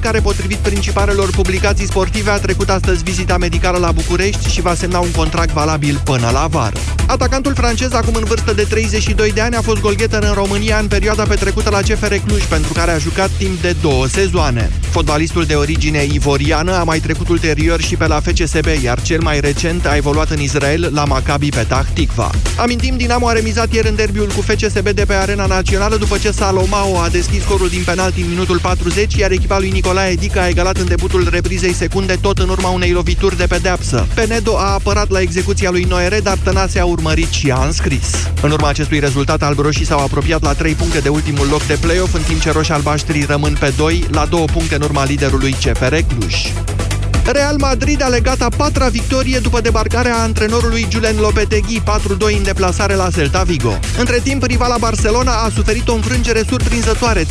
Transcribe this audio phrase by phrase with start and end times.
[0.00, 4.98] care, potrivit principalelor publicații sportive, a trecut astăzi vizita medicală la București și va semna
[4.98, 6.76] un contract valabil până la vară.
[7.06, 10.86] Atacantul francez, acum în vârstă de 32 de ani, a fost golgheter în România în
[10.86, 14.70] perioada petrecută la CFR Cluj, pentru care a jucat timp de două sezoane.
[14.90, 19.40] Fotbalistul de origine ivoriană a mai trecut ulterior și pe la FCSB, iar cel mai
[19.40, 22.30] recent a evoluat în Israel la Maccabi Petah Tikva.
[22.56, 26.30] Amintim, Dinamo a remizat ieri în derbiul cu FCSB de pe Arena Națională după ce
[26.30, 30.48] Salomao a deschis scorul din penalti în minutul 40, iar echipa lui Nicolae Dica a
[30.48, 34.06] egalat în debutul reprizei secunde tot în urma unei lovituri de pedeapsă.
[34.14, 38.28] Penedo a apărat la execuția lui Noere, dar Tănase a urmărit și a înscris.
[38.42, 42.14] În urma acestui rezultat, albroșii s-au apropiat la 3 puncte de ultimul loc de play-off,
[42.14, 45.94] în timp ce roșii albaștrii rămân pe 2, la 2 puncte în urma liderului CFR
[45.94, 46.34] Cluj.
[47.26, 51.82] Real Madrid a legat a patra victorie după debarcarea antrenorului Julen Lopetegui,
[52.32, 53.78] 4-2 în deplasare la Celta Vigo.
[53.98, 57.26] Între timp, rivala Barcelona a suferit o înfrângere surprinzătoare, 3-4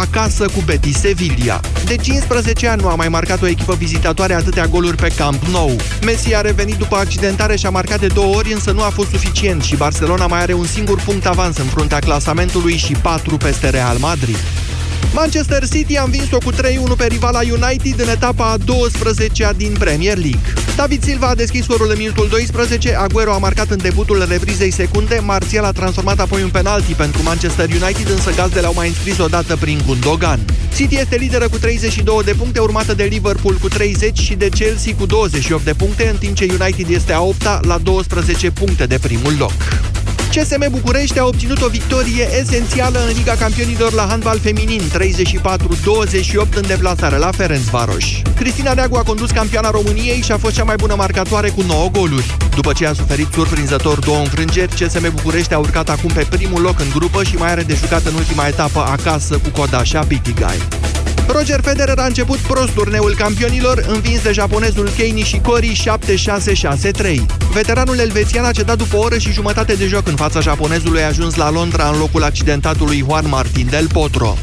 [0.00, 1.60] acasă cu Betis Sevilla.
[1.84, 5.76] De 15 ani nu a mai marcat o echipă vizitatoare atâtea goluri pe Camp Nou.
[6.04, 9.10] Messi a revenit după accidentare și a marcat de două ori, însă nu a fost
[9.10, 13.70] suficient și Barcelona mai are un singur punct avans în fruntea clasamentului și 4 peste
[13.70, 14.38] Real Madrid.
[15.14, 16.56] Manchester City a învins-o cu 3-1
[16.96, 20.52] pe rivala United în etapa a 12-a din Premier League.
[20.76, 25.20] David Silva a deschis scorul în minutul 12, Aguero a marcat în debutul reprizei secunde,
[25.24, 29.56] Martial a transformat apoi un penalti pentru Manchester United, însă gazdele au mai înscris odată
[29.56, 30.40] prin Gundogan.
[30.76, 34.94] City este lideră cu 32 de puncte, urmată de Liverpool cu 30 și de Chelsea
[34.94, 38.98] cu 28 de puncte, în timp ce United este a 8 la 12 puncte de
[38.98, 39.52] primul loc.
[40.28, 46.66] CSM București a obținut o victorie esențială în Liga Campionilor la handbal feminin, 34-28 în
[46.66, 48.04] deplasare la Ferencvaros.
[48.34, 51.88] Cristina Neagu a condus campioana României și a fost cea mai bună marcatoare cu 9
[51.88, 52.36] goluri.
[52.54, 56.80] După ce a suferit surprinzător două înfrângeri, CSM București a urcat acum pe primul loc
[56.80, 60.58] în grupă și mai are de jucat în ultima etapă acasă cu Codașa Bitigai.
[61.28, 65.82] Roger Federer a început prost turneul campionilor, învins de japonezul Kei Nishikori
[67.04, 67.20] 7-6-6-3.
[67.52, 71.34] Veteranul elvețian a cedat după o oră și jumătate de joc în fața japonezului ajuns
[71.34, 74.36] la Londra în locul accidentatului Juan Martin del Potro.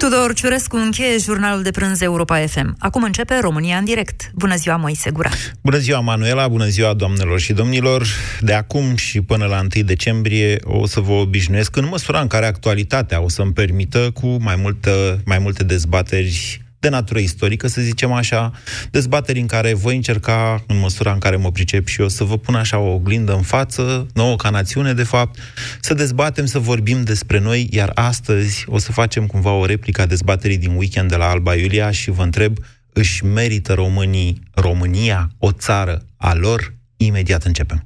[0.00, 2.76] Tudor Ciurescu încheie jurnalul de prânz Europa FM.
[2.78, 4.30] Acum începe România în direct.
[4.34, 5.30] Bună ziua, Moise Gura!
[5.62, 6.48] Bună ziua, Manuela!
[6.48, 8.06] Bună ziua, doamnelor și domnilor!
[8.40, 12.46] De acum și până la 1 decembrie o să vă obișnuiesc în măsura în care
[12.46, 18.12] actualitatea o să-mi permită cu mai, multă, mai multe dezbateri de natură istorică, să zicem
[18.12, 18.52] așa,
[18.90, 22.38] dezbateri în care voi încerca, în măsura în care mă pricep și eu, să vă
[22.38, 25.38] pun așa o oglindă în față, nouă ca națiune, de fapt,
[25.80, 30.06] să dezbatem, să vorbim despre noi, iar astăzi o să facem cumva o replică a
[30.06, 32.58] dezbaterii din weekend de la Alba Iulia și vă întreb,
[32.92, 36.74] își merită românii România o țară a lor?
[36.96, 37.84] Imediat începem.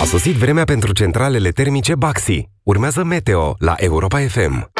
[0.00, 2.48] A sosit vremea pentru centralele termice Baxi.
[2.62, 4.70] Urmează Meteo la Europa FM.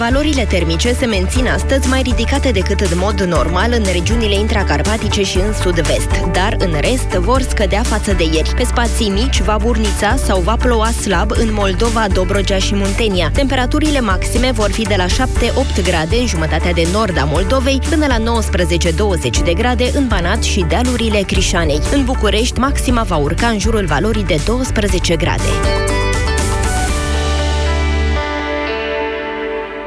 [0.00, 5.36] Valorile termice se mențin astăzi mai ridicate decât în mod normal în regiunile intracarpatice și
[5.36, 8.54] în sud-vest, dar în rest vor scădea față de ieri.
[8.56, 13.30] Pe spații mici va burnița sau va ploua slab în Moldova, Dobrogea și Muntenia.
[13.34, 18.06] Temperaturile maxime vor fi de la 7-8 grade în jumătatea de nord a Moldovei până
[18.06, 21.80] la 19-20 de grade în Banat și dealurile Crișanei.
[21.92, 25.99] În București, maxima va urca în jurul valorii de 12 grade.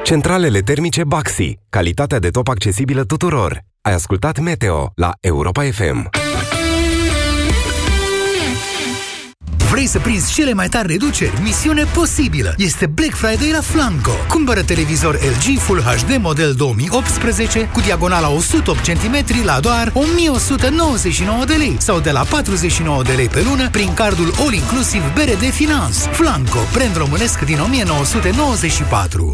[0.03, 1.57] Centralele termice Baxi.
[1.69, 3.59] Calitatea de top accesibilă tuturor.
[3.81, 6.09] Ai ascultat Meteo la Europa FM.
[9.73, 11.41] Vrei să prinzi cele mai tari reduceri?
[11.41, 12.53] Misiune posibilă!
[12.57, 14.11] Este Black Friday la Flanco.
[14.27, 21.53] Cumpără televizor LG Full HD model 2018 cu diagonala 108 cm la doar 1199 de
[21.53, 25.99] lei sau de la 49 de lei pe lună prin cardul All Inclusive BRD Finance.
[26.11, 29.31] Flanco, brand românesc din 1994.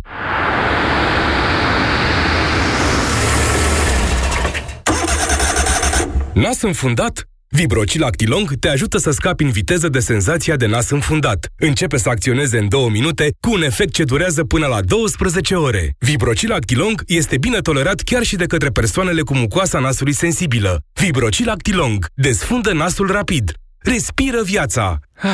[6.33, 7.28] Nas înfundat?
[7.51, 11.47] Vibrocil Actilong te ajută să scapi în viteză de senzația de nas înfundat.
[11.57, 15.95] Începe să acționeze în două minute cu un efect ce durează până la 12 ore.
[15.99, 20.81] Vibrocil Actilong este bine tolerat chiar și de către persoanele cu mucoasa nasului sensibilă.
[20.93, 23.51] Vibrocil Actilong desfundă nasul rapid.
[23.77, 24.99] Respiră viața.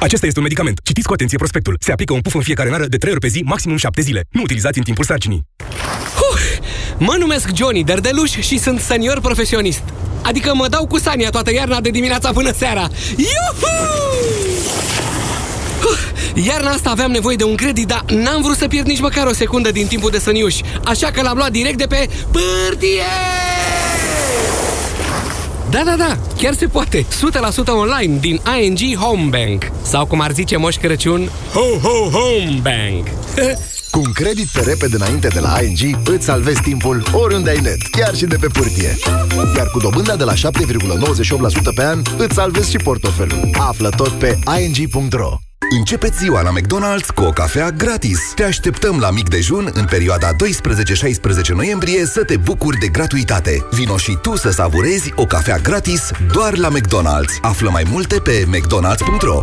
[0.00, 0.80] Acesta este un medicament.
[0.82, 1.76] Citiți cu atenție prospectul.
[1.80, 4.24] Se aplică un puf în fiecare nară de 3 ori pe zi, maximum 7 zile.
[4.30, 5.46] Nu utilizați în timpul sarcinii.
[6.98, 9.82] Mă numesc Johnny Derdeluș și sunt senior profesionist.
[10.22, 12.88] Adică mă dau cu Sania toată iarna de dimineața până seara.
[13.16, 14.02] Iuhu!
[16.46, 19.32] Iarna asta aveam nevoie de un credit, dar n-am vrut să pierd nici măcar o
[19.32, 20.56] secundă din timpul de săniuș.
[20.84, 23.02] Așa că l-am luat direct de pe pârtie!
[25.70, 27.06] Da, da, da, chiar se poate.
[27.64, 29.70] 100% online din ING Home Bank.
[29.82, 33.06] Sau cum ar zice Moș Crăciun, Ho, ho, Home Bank.
[33.94, 37.82] Cu un credit pe repede înainte de la ING, îți salvezi timpul oriunde ai net,
[37.90, 38.96] chiar și de pe pârtie.
[39.56, 40.38] Iar cu dobânda de la 7,98%
[41.74, 43.50] pe an, îți salvezi și portofelul.
[43.58, 45.36] Află tot pe ing.ro
[45.70, 48.32] Începeți ziua la McDonald's cu o cafea gratis.
[48.34, 50.36] Te așteptăm la mic dejun în perioada 12-16
[51.54, 53.66] noiembrie să te bucuri de gratuitate.
[53.70, 57.40] Vino și tu să savurezi o cafea gratis doar la McDonald's.
[57.40, 59.42] Află mai multe pe mcdonalds.ro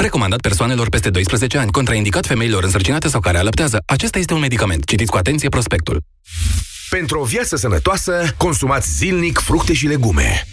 [0.00, 3.82] Recomandat persoanelor peste 12 ani, contraindicat femeilor însărcinate sau care alăptează.
[3.86, 4.84] Acesta este un medicament.
[4.84, 6.02] Citiți cu atenție prospectul.
[6.90, 10.46] Pentru o viață sănătoasă, consumați zilnic fructe și legume.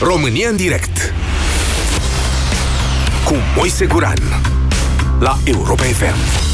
[0.00, 1.14] România în direct
[3.24, 4.18] cu Moise Guran
[5.18, 6.47] la Europa FM.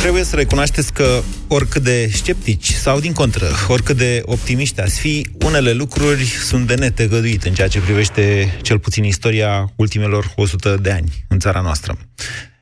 [0.00, 5.26] Trebuie să recunoașteți că oricât de sceptici sau din contră, oricât de optimiști ați fi,
[5.44, 10.90] unele lucruri sunt de netegăduit în ceea ce privește cel puțin istoria ultimelor 100 de
[10.90, 11.98] ani în țara noastră.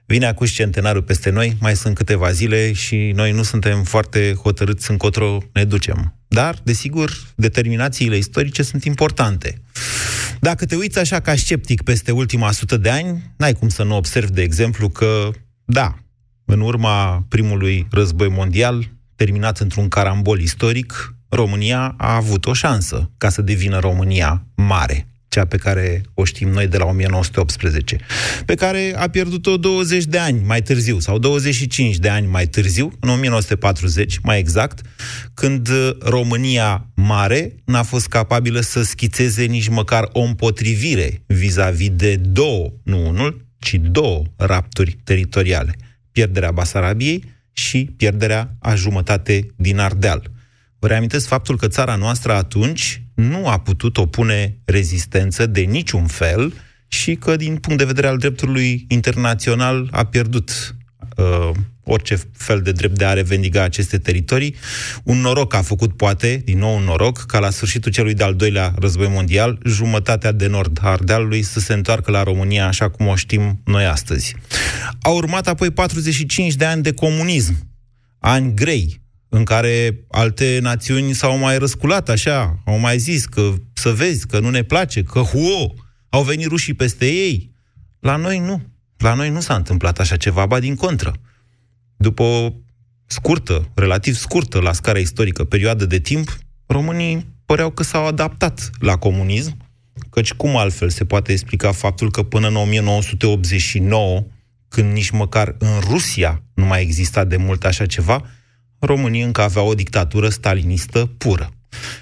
[0.06, 4.90] Vine acum centenarul peste noi, mai sunt câteva zile și noi nu suntem foarte hotărâți
[4.90, 6.14] încotro ne ducem.
[6.28, 9.62] Dar, desigur, determinațiile istorice sunt importante.
[10.40, 13.96] Dacă te uiți așa ca sceptic peste ultima sută de ani, n-ai cum să nu
[13.96, 15.30] observi, de exemplu, că,
[15.64, 15.96] da,
[16.46, 23.28] în urma primului război mondial, terminat într-un carambol istoric, România a avut o șansă ca
[23.28, 27.96] să devină România mare, cea pe care o știm noi de la 1918,
[28.46, 32.92] pe care a pierdut-o 20 de ani mai târziu, sau 25 de ani mai târziu,
[33.00, 34.80] în 1940, mai exact,
[35.34, 35.68] când
[35.98, 43.08] România mare n-a fost capabilă să schițeze nici măcar o împotrivire vis-a-vis de două, nu
[43.08, 45.76] unul, ci două rapturi teritoriale
[46.16, 50.30] pierderea Basarabiei și pierderea a jumătate din Ardeal.
[50.78, 56.52] Vă reamintesc faptul că țara noastră atunci nu a putut opune rezistență de niciun fel
[56.88, 60.76] și că, din punct de vedere al dreptului internațional, a pierdut
[61.16, 61.50] uh,
[61.88, 64.54] orice fel de drept de a revendica aceste teritorii.
[65.04, 68.74] Un noroc a făcut, poate, din nou un noroc, ca la sfârșitul celui de-al doilea
[68.78, 73.16] război mondial, jumătatea de nord a Ardealului să se întoarcă la România așa cum o
[73.16, 74.34] știm noi astăzi.
[75.00, 77.54] Au urmat apoi 45 de ani de comunism,
[78.18, 83.90] ani grei, în care alte națiuni s-au mai răsculat așa, au mai zis că să
[83.90, 85.74] vezi, că nu ne place, că huo,
[86.08, 87.54] au venit rușii peste ei.
[88.00, 88.62] La noi nu.
[88.96, 91.14] La noi nu s-a întâmplat așa ceva, ba din contră.
[91.96, 92.52] După o
[93.06, 98.96] scurtă, relativ scurtă la scara istorică perioadă de timp, românii păreau că s-au adaptat la
[98.96, 99.56] comunism,
[100.10, 104.24] căci cum altfel se poate explica faptul că până în 1989,
[104.68, 108.24] când nici măcar în Rusia nu mai exista de mult așa ceva,
[108.78, 111.50] românii încă aveau o dictatură stalinistă pură.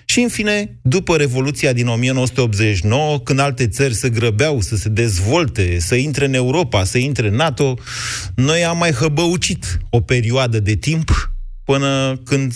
[0.04, 5.78] Și, în fine, după Revoluția din 1989, când alte țări se grăbeau să se dezvolte,
[5.78, 7.78] să intre în Europa, să intre în NATO,
[8.35, 11.33] noi am mai hăbăucit o perioadă de timp
[11.64, 12.54] până când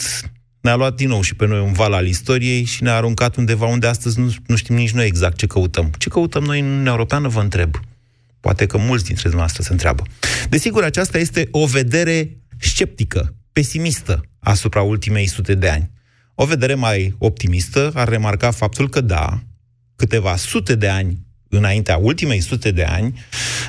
[0.61, 3.67] ne-a luat din nou și pe noi un val al istoriei și ne-a aruncat undeva
[3.67, 5.91] unde astăzi nu, nu știm nici noi exact ce căutăm.
[5.99, 7.81] Ce căutăm noi în Uniunea Europeană, vă întreb.
[8.41, 10.03] Poate că mulți dintre dumneavoastră se întreabă.
[10.49, 15.91] Desigur, aceasta este o vedere sceptică, pesimistă asupra ultimei sute de ani.
[16.41, 19.43] O vedere mai optimistă ar remarca faptul că da,
[19.97, 21.19] câteva sute de ani
[21.49, 23.19] înaintea ultimei sute de ani,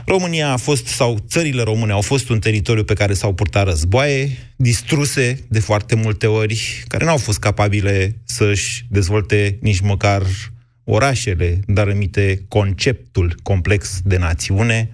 [0.06, 4.38] România a fost, sau țările române au fost un teritoriu pe care s-au purtat războaie,
[4.56, 10.24] distruse de foarte multe ori, care n-au fost capabile să-și dezvolte nici măcar
[10.84, 14.90] orașele, dar emite conceptul complex de națiune,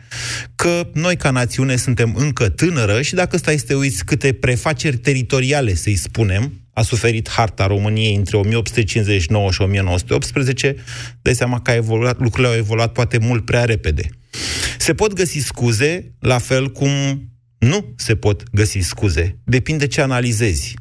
[0.56, 4.98] că noi ca națiune suntem încă tânără și dacă stai să te uiți câte prefaceri
[4.98, 10.76] teritoriale, să-i spunem, a suferit harta României între 1859 și 1918,
[11.22, 14.10] dai seama că a evoluat, lucrurile au evoluat poate mult prea repede.
[14.78, 16.90] Se pot găsi scuze, la fel cum
[17.58, 19.38] nu se pot găsi scuze.
[19.44, 20.74] Depinde ce analizezi.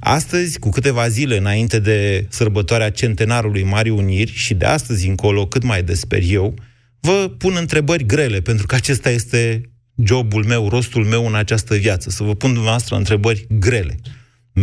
[0.00, 5.62] Astăzi, cu câteva zile înainte de sărbătoarea centenarului Marii Uniri și de astăzi încolo, cât
[5.62, 6.54] mai des sper eu,
[7.00, 9.60] vă pun întrebări grele, pentru că acesta este
[10.04, 12.10] jobul meu, rostul meu în această viață?
[12.10, 13.98] Să vă pun dumneavoastră întrebări grele.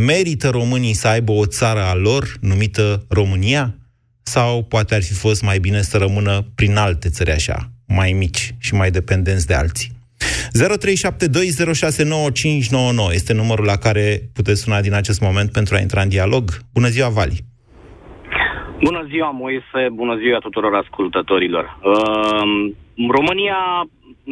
[0.05, 3.65] Merită românii să aibă o țară a lor numită România?
[4.23, 8.55] Sau poate ar fi fost mai bine să rămână prin alte țări așa, mai mici
[8.59, 9.91] și mai dependenți de alții?
[13.09, 16.43] 0372069599 este numărul la care puteți suna din acest moment pentru a intra în dialog.
[16.73, 17.45] Bună ziua, Vali!
[18.83, 19.81] Bună ziua, Moise!
[19.93, 21.77] Bună ziua tuturor ascultătorilor!
[21.83, 22.73] Uh,
[23.17, 23.59] România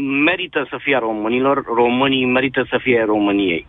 [0.01, 3.65] merită să fie a românilor, românii merită să fie României.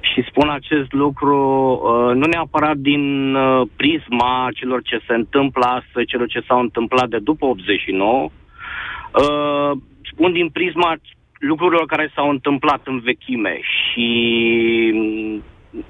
[0.00, 1.38] Și spun acest lucru
[1.72, 7.08] uh, nu neapărat din uh, prisma celor ce se întâmplă astăzi, celor ce s-au întâmplat
[7.08, 9.78] de după 89, uh,
[10.12, 10.96] spun din prisma
[11.38, 14.08] lucrurilor care s-au întâmplat în vechime și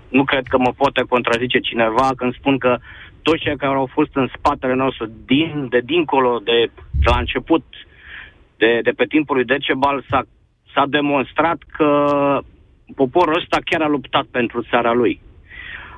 [0.09, 2.77] nu cred că mă poate contrazice cineva când spun că
[3.23, 6.71] toți cei care au fost în spatele nostru din, de dincolo de,
[7.03, 7.65] de la început
[8.59, 10.23] de, de pe timpul lui Decebal s-a,
[10.75, 11.91] s-a demonstrat că
[12.95, 15.21] poporul ăsta chiar a luptat pentru țara lui.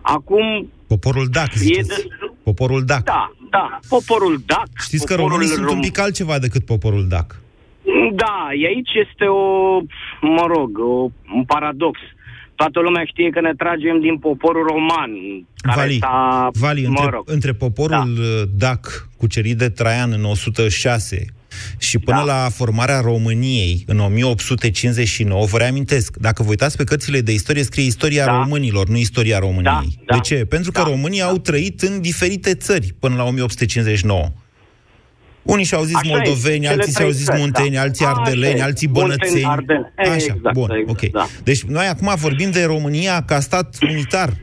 [0.02, 0.70] Acum...
[0.86, 1.88] Poporul DAC, ziceți.
[1.88, 2.06] De...
[2.42, 3.04] Poporul DAC.
[3.04, 4.68] Da, da, poporul DAC.
[4.78, 5.56] Știți că românii rom...
[5.56, 7.40] sunt un pic altceva decât poporul DAC.
[8.12, 9.80] Da, aici este o,
[10.20, 11.98] mă rog, o, un paradox.
[12.54, 15.10] Toată lumea știe că ne tragem din poporul roman.
[15.56, 17.22] Care Vali, s-a, Vali mă între, rog.
[17.26, 18.66] între poporul da.
[18.66, 21.26] DAC cucerit de Traian în 106
[21.78, 22.24] și până da.
[22.24, 27.84] la formarea României în 1859, vă reamintesc, dacă vă uitați pe cărțile de istorie, scrie
[27.84, 28.32] istoria da.
[28.32, 29.62] românilor, nu istoria României.
[29.62, 30.44] Da, da, de ce?
[30.44, 31.26] Pentru că da, românii da.
[31.26, 34.32] au trăit în diferite țări până la 1859.
[35.42, 37.80] Unii și-au zis Așa moldoveni, e, alții cele și-au trei zis țări, munteni, da.
[37.80, 39.44] alții Așa ardeleni, e, alții munteni, bănățeni.
[39.44, 39.92] ardeni.
[39.96, 41.10] E, Așa, exact, bun, exact, ok.
[41.10, 41.26] da.
[41.42, 44.36] Deci noi acum vorbim de România ca stat unitar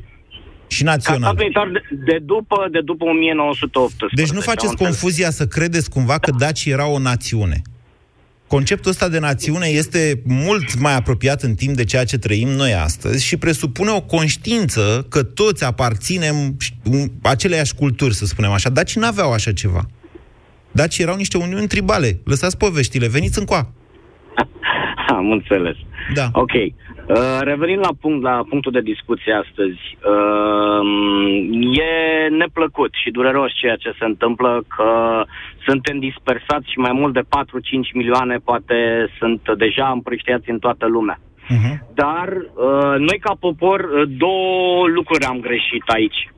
[0.68, 1.22] și Ca național.
[1.34, 1.82] stat unitar de,
[2.12, 4.22] de, după, de după 1918.
[4.22, 5.00] Deci nu faceți am înțeles.
[5.00, 7.62] confuzia să credeți cumva că dacii era o națiune.
[8.48, 12.74] Conceptul ăsta de națiune este mult mai apropiat în timp de ceea ce trăim noi
[12.74, 16.58] astăzi și presupune o conștiință că toți aparținem
[17.22, 18.70] aceleiași culturi, să spunem așa.
[18.70, 19.86] Dacii n-aveau așa ceva.
[20.72, 22.20] Dacii erau niște uniuni tribale.
[22.24, 23.72] Lăsați poveștile, veniți încoa.
[25.20, 25.76] Am înțeles.
[26.14, 26.26] Da.
[26.32, 26.54] Ok.
[26.54, 29.82] Uh, revenind la, punct, la punctul de discuție astăzi,
[30.14, 30.82] uh,
[31.88, 35.24] e neplăcut și dureros ceea ce se întâmplă că
[35.66, 37.24] suntem dispersați și mai mult de 4-5
[37.94, 41.20] milioane poate sunt deja împrăștiați în toată lumea.
[41.20, 41.76] Uh-huh.
[41.94, 46.30] Dar uh, noi ca popor uh, două lucruri am greșit aici.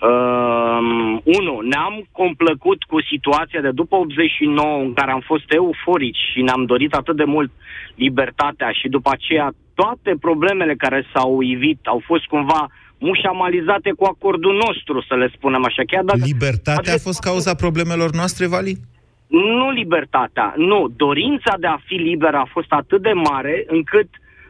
[0.00, 6.42] Uh, unu, ne-am complăcut cu situația de după 89 în care am fost euforici și
[6.42, 7.50] ne-am dorit atât de mult
[7.94, 12.66] libertatea și după aceea toate problemele care s-au ivit au fost cumva
[12.98, 15.82] mușamalizate cu acordul nostru, să le spunem așa.
[15.86, 18.76] Chiar dacă Libertatea a fost cauza problemelor noastre, Vali?
[19.30, 20.92] nu libertatea, nu.
[20.96, 24.08] Dorința de a fi liber a fost atât de mare încât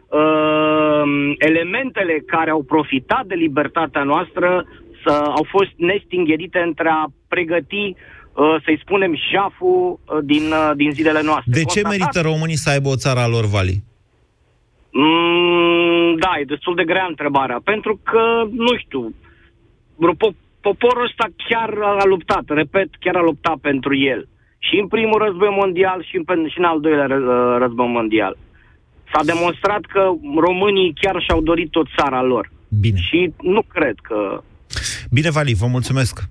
[0.09, 1.03] uh,
[1.39, 4.67] elementele care au profitat de libertatea noastră
[5.05, 10.91] să, au fost nestingherite între a pregăti, uh, să-i spunem, jaful uh, din, uh, din
[10.93, 11.53] zilele noastre.
[11.53, 13.83] De ce Constatat- merită românii să aibă o țară a lor, Vali?
[14.93, 17.61] Mm, da, e destul de grea întrebarea.
[17.65, 19.15] Pentru că, nu știu,
[20.21, 24.29] po- poporul ăsta chiar a luptat, repet, chiar a luptat pentru el.
[24.59, 28.37] Și în primul război mondial și în, și în al doilea ră- război mondial.
[29.13, 32.51] S-a demonstrat că românii chiar și-au dorit tot țara lor.
[32.81, 32.99] Bine.
[32.99, 34.43] Și nu cred că...
[35.11, 36.29] Bine, Vali, vă mulțumesc.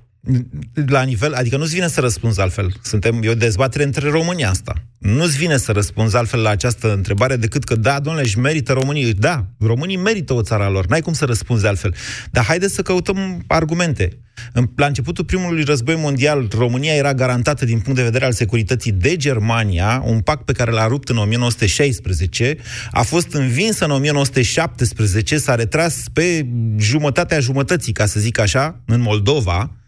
[0.85, 2.73] La nivel, adică nu-ți vine să răspunzi altfel.
[2.81, 4.73] Suntem, e o dezbatere între România asta.
[4.99, 9.13] Nu-ți vine să răspunzi altfel la această întrebare decât că da, domnule, își merită românii.
[9.13, 10.85] Da, românii merită o țară a lor.
[10.85, 11.95] N-ai cum să răspunzi altfel.
[12.31, 14.19] Dar haideți să căutăm argumente.
[14.53, 18.91] În, la începutul primului război mondial, România era garantată din punct de vedere al securității
[18.91, 22.57] de Germania, un pact pe care l-a rupt în 1916,
[22.91, 26.47] a fost învinsă în 1917, s-a retras pe
[26.77, 29.78] jumătatea jumătății, ca să zic așa, în Moldova,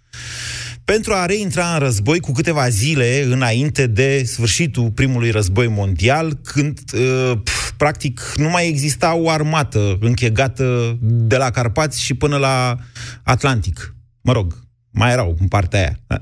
[0.83, 6.79] pentru a reintra în război cu câteva zile înainte de sfârșitul primului război mondial, când
[6.93, 12.77] uh, pf, practic nu mai exista o armată închegată de la Carpați și până la
[13.23, 13.95] Atlantic.
[14.21, 16.21] Mă rog, mai erau în partea aia.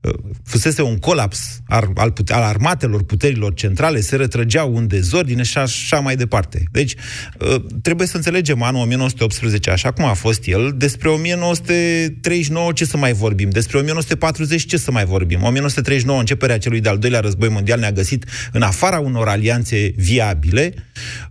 [0.00, 0.12] Uh,
[0.44, 5.58] Fusese un colaps al, al, pute- al armatelor puterilor centrale, se retrăgeau în dezordine și
[5.58, 6.62] așa mai departe.
[6.70, 6.94] Deci,
[7.40, 12.96] uh, trebuie să înțelegem anul 1918 așa cum a fost el, despre 1939 ce să
[12.96, 15.42] mai vorbim, despre 1940 ce să mai vorbim.
[15.42, 20.74] 1939, începerea celui de-al doilea război mondial, ne-a găsit în afara unor alianțe viabile.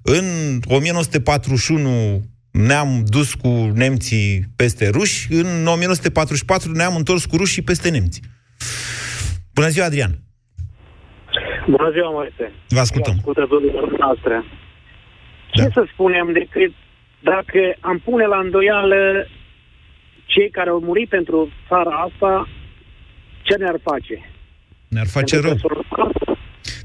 [0.01, 0.25] În
[0.65, 8.21] 1941 ne-am dus cu nemții peste ruși, în 1944 ne-am întors cu rușii peste nemți.
[9.53, 10.11] Bună ziua, Adrian!
[11.67, 12.51] Bună ziua, Moise.
[12.67, 13.13] Vă ascultăm.
[13.17, 14.43] Ascultătorilor noastre.
[15.51, 15.69] Ce da.
[15.73, 16.73] să spunem decât
[17.19, 19.27] dacă am pune la îndoială
[20.25, 22.47] cei care au murit pentru țara asta,
[23.41, 24.29] ce ne-ar face?
[24.87, 25.55] Ne-ar face rău.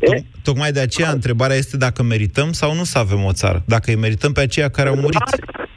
[0.08, 3.62] Toc- tocmai de aceea întrebarea este dacă merităm sau nu să avem o țară.
[3.66, 5.22] Dacă îi merităm pe aceia care au murit.
[5.22, 5.68] Clar,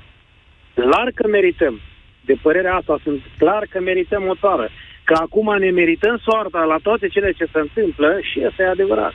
[0.74, 1.80] clar că merităm.
[2.26, 4.70] De părerea asta sunt clar că merităm o țară.
[5.14, 9.14] Că acum ne merităm soarta la toate cele ce se întâmplă și asta e adevărat.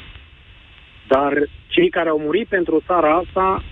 [1.12, 1.32] Dar
[1.74, 3.64] cei care au murit pentru țara asta,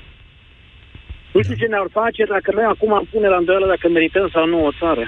[1.32, 4.46] nu știu ce ne-ar face dacă noi acum am pune la îndoială dacă merităm sau
[4.46, 5.04] nu o țară.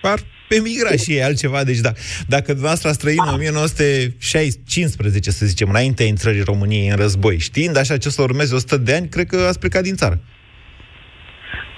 [0.00, 0.18] Par
[0.48, 1.64] emigra și e altceva.
[1.64, 1.92] Deci da,
[2.26, 7.96] dacă dumneavoastră ați trăit în 1915, să zicem, înaintea intrării României în război, știind așa
[7.96, 10.20] ce să urmeze 100 de ani, cred că ați plecat din țară.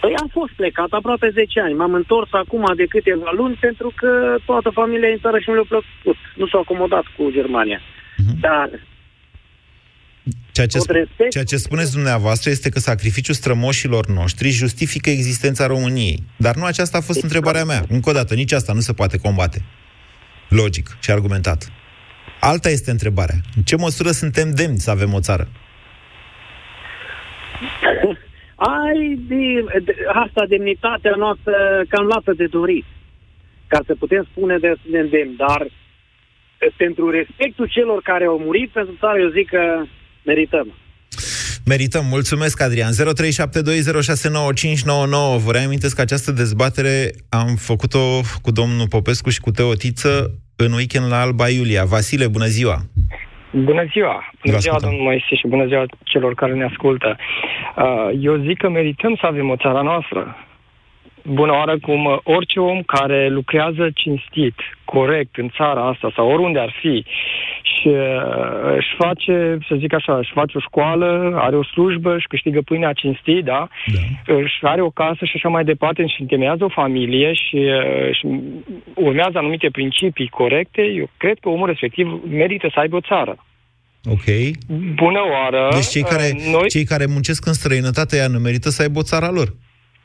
[0.02, 1.74] Păi am fost plecat aproape 10 ani.
[1.74, 5.64] M-am întors acum de câteva luni pentru că toată familia e în țară și mi-a
[5.68, 6.18] plăcut.
[6.36, 7.80] Nu s-a acomodat cu Germania.
[7.80, 8.40] Uh-huh.
[8.40, 8.70] Dar
[10.52, 16.22] Ceea ce, sp- ceea ce spuneți dumneavoastră este că sacrificiul strămoșilor noștri justifică existența României.
[16.36, 17.34] Dar nu aceasta a fost exact.
[17.34, 17.84] întrebarea mea.
[17.88, 19.62] Încă o dată, nici asta nu se poate combate.
[20.48, 21.72] Logic și argumentat.
[22.40, 23.36] Alta este întrebarea.
[23.56, 25.48] În ce măsură suntem demni să avem o țară?
[28.70, 31.54] Ai de, de, asta demnitatea noastră
[31.88, 32.84] cam lată de dorit.
[33.66, 34.74] Ca să putem spune de
[35.10, 35.66] demn, dar
[36.76, 39.82] pentru respectul celor care au murit pentru țară, eu zic că
[40.24, 40.74] merităm.
[41.64, 42.06] Merităm.
[42.06, 42.92] Mulțumesc, Adrian.
[42.92, 42.96] 0372069599.
[45.44, 51.08] Vă reamintesc că această dezbatere am făcut-o cu domnul Popescu și cu Teotiță în weekend
[51.08, 51.84] la Alba Iulia.
[51.84, 52.84] Vasile, bună ziua!
[53.54, 54.30] Bună ziua!
[54.44, 57.16] Bună ziua, domnul Moise, și bună ziua celor care ne ascultă.
[57.76, 60.36] Uh, eu zic că merităm să avem o țară noastră
[61.24, 66.58] bună oară cum uh, orice om care lucrează cinstit, corect în țara asta sau oriunde
[66.58, 67.04] ar fi
[67.62, 72.26] și uh, își face, să zic așa, își face o școală, are o slujbă, își
[72.26, 73.68] câștigă pâinea cinstit, da?
[73.94, 74.34] da.
[74.34, 78.20] Își are o casă și așa mai departe și întemeiază o familie și uh, își
[78.94, 83.44] urmează anumite principii corecte, eu cred că omul respectiv merită să aibă o țară.
[84.04, 84.26] Ok.
[84.94, 85.68] Bună oară!
[85.70, 86.68] Deci cei care, uh, noi...
[86.68, 89.48] cei care muncesc în străinătate ea nu merită să aibă o țara lor.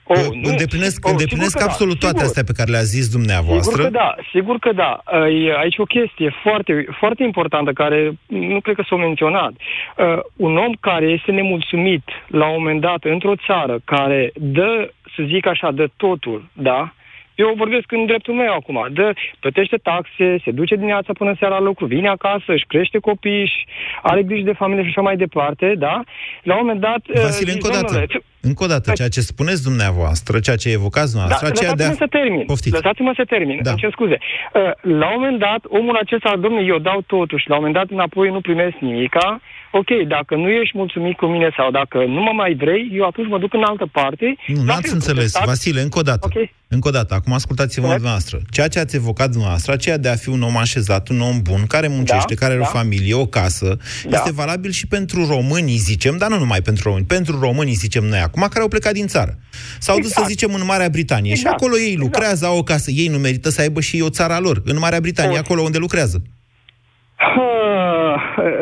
[0.07, 0.49] Oh, nu.
[0.49, 2.29] Îndeplinesc, oh, îndeplinesc absolut da, toate sigur.
[2.29, 3.71] astea pe care le-a zis dumneavoastră.
[3.71, 5.03] Sigur că da, sigur că da.
[5.27, 9.51] E aici o chestie foarte, foarte importantă care nu cred că s-a menționat.
[9.51, 15.23] Uh, un om care este nemulțumit la un moment dat într-o țară care dă, să
[15.25, 16.93] zic așa, dă totul, da?
[17.35, 18.87] Eu vorbesc în dreptul meu acum.
[18.91, 23.41] Dă, plătește taxe, se duce dimineața până seara la lucru, vine acasă, își crește copii,
[23.41, 23.65] își
[24.01, 26.03] are grijă de familie și așa mai departe, da?
[26.43, 27.01] La un moment dat...
[27.21, 28.05] Vasile, încă o dată.
[28.47, 32.01] Încă o dată, ceea ce spuneți dumneavoastră, ceea ce evocați dumneavoastră, da, aceea de a...
[32.03, 32.45] să termin.
[32.45, 32.75] Poftiți.
[32.75, 33.59] Lăsați-mă să termin.
[33.63, 33.69] Da.
[33.69, 34.17] Îmi cer scuze.
[34.21, 34.61] Uh,
[35.01, 38.27] la un moment dat, omul acesta, domnule, eu dau totuși, la un moment dat înapoi
[38.35, 39.27] nu primesc nimica,
[39.71, 43.27] ok, dacă nu ești mulțumit cu mine sau dacă nu mă mai vrei, eu atunci
[43.27, 44.35] mă duc în altă parte.
[44.47, 45.31] Nu, nu ați înțeles.
[45.31, 45.45] Protestat.
[45.45, 46.27] Vasile, încă o dată.
[46.29, 46.55] Okay.
[46.69, 48.39] Încă o dată, acum ascultați-vă dumneavoastră.
[48.51, 51.65] Ceea ce ați evocat dumneavoastră, aceea de a fi un om așezat, un om bun,
[51.67, 52.67] care muncește, da, care are da.
[52.67, 53.77] o familie, o casă,
[54.09, 54.17] da.
[54.17, 58.19] este valabil și pentru românii, zicem, dar nu numai pentru români, pentru românii, zicem noi
[58.19, 59.37] acum, care au plecat din țară.
[59.79, 60.01] S-au exact.
[60.01, 60.29] dus, să exact.
[60.29, 61.47] zicem, în Marea Britanie exact.
[61.47, 62.51] și acolo ei lucrează, exact.
[62.51, 62.91] au o casă.
[62.91, 65.77] Ei nu merită să aibă și ei o țara lor, în Marea Britanie, acolo unde
[65.77, 66.21] lucrează.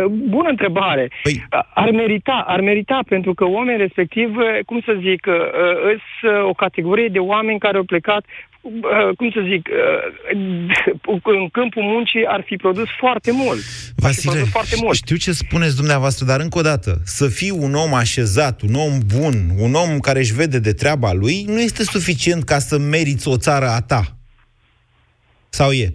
[0.09, 1.11] Bună întrebare.
[1.23, 1.45] Păi...
[1.73, 4.35] Ar merita, ar merita, pentru că oamenii respectiv,
[4.65, 5.27] cum să zic,
[6.19, 8.25] sunt o categorie de oameni care au plecat
[9.17, 9.69] cum să zic,
[11.23, 13.59] în câmpul muncii ar fi produs foarte mult.
[13.95, 14.95] Vasile, foarte mult.
[14.95, 18.99] știu ce spuneți dumneavoastră, dar încă o dată, să fii un om așezat, un om
[19.15, 23.27] bun, un om care își vede de treaba lui, nu este suficient ca să meriți
[23.27, 24.03] o țară a ta.
[25.49, 25.93] Sau e?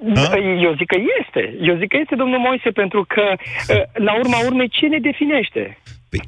[0.00, 1.56] Da, eu zic că este.
[1.60, 3.24] Eu zic că este, domnul Moise, pentru că,
[3.68, 5.78] ă, la urma urmei, ce ne definește?
[6.10, 6.20] Păi,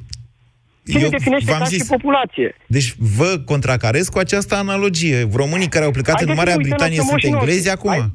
[0.91, 2.55] ce ne definește ca zis, și populație?
[2.67, 5.17] Deci vă contracarez cu această analogie.
[5.33, 7.89] Românii care au plecat Haideți în Marea Britanie sunt englezi acum?
[7.89, 8.11] Hai,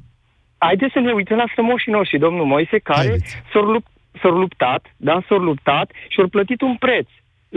[0.58, 3.18] haideți să ne uităm la strămoșii noștri, domnul Moise, care
[3.52, 3.90] s-au, lupt,
[4.22, 7.08] s-au luptat, da, s-au luptat și au plătit un preț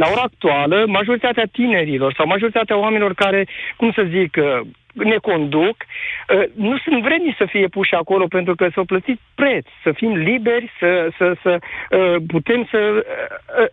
[0.02, 4.62] la ora actuală, majoritatea tinerilor sau majoritatea oamenilor care, cum să zic, ă,
[4.94, 9.66] ne conduc, uh, nu sunt vremi să fie puși acolo pentru că s-au plătit preț,
[9.84, 12.80] să fim liberi, să, să, să uh, putem să...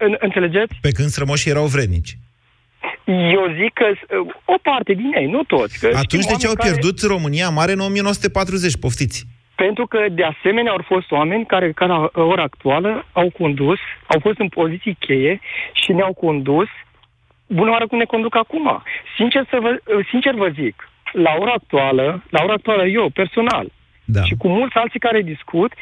[0.01, 0.75] Uh, înțelegeți?
[0.81, 2.13] Pe când strămoșii erau vrednici.
[3.05, 3.87] Eu zic că
[4.45, 5.79] o parte din ei, nu toți.
[5.79, 6.69] Că Atunci de ce au care...
[6.69, 8.77] pierdut România Mare în 1940?
[8.77, 9.27] Poftiți!
[9.57, 14.21] Pentru că, de asemenea, au fost oameni care, care la ora actuală, au condus, au
[14.21, 15.41] fost în poziții cheie
[15.73, 16.69] și ne-au condus
[17.47, 18.83] bună oară cum ne conduc acum.
[19.17, 23.67] Sincer, să vă, sincer vă zic, la ora actuală, la ora actuală eu, personal,
[24.05, 24.23] da.
[24.23, 25.73] și cu mulți alții care discut,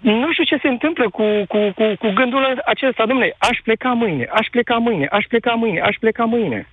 [0.00, 4.28] nu știu ce se întâmplă cu, cu, cu, cu gândul acesta, domnule, aș pleca mâine,
[4.32, 6.68] aș pleca mâine, aș pleca mâine, aș pleca mâine.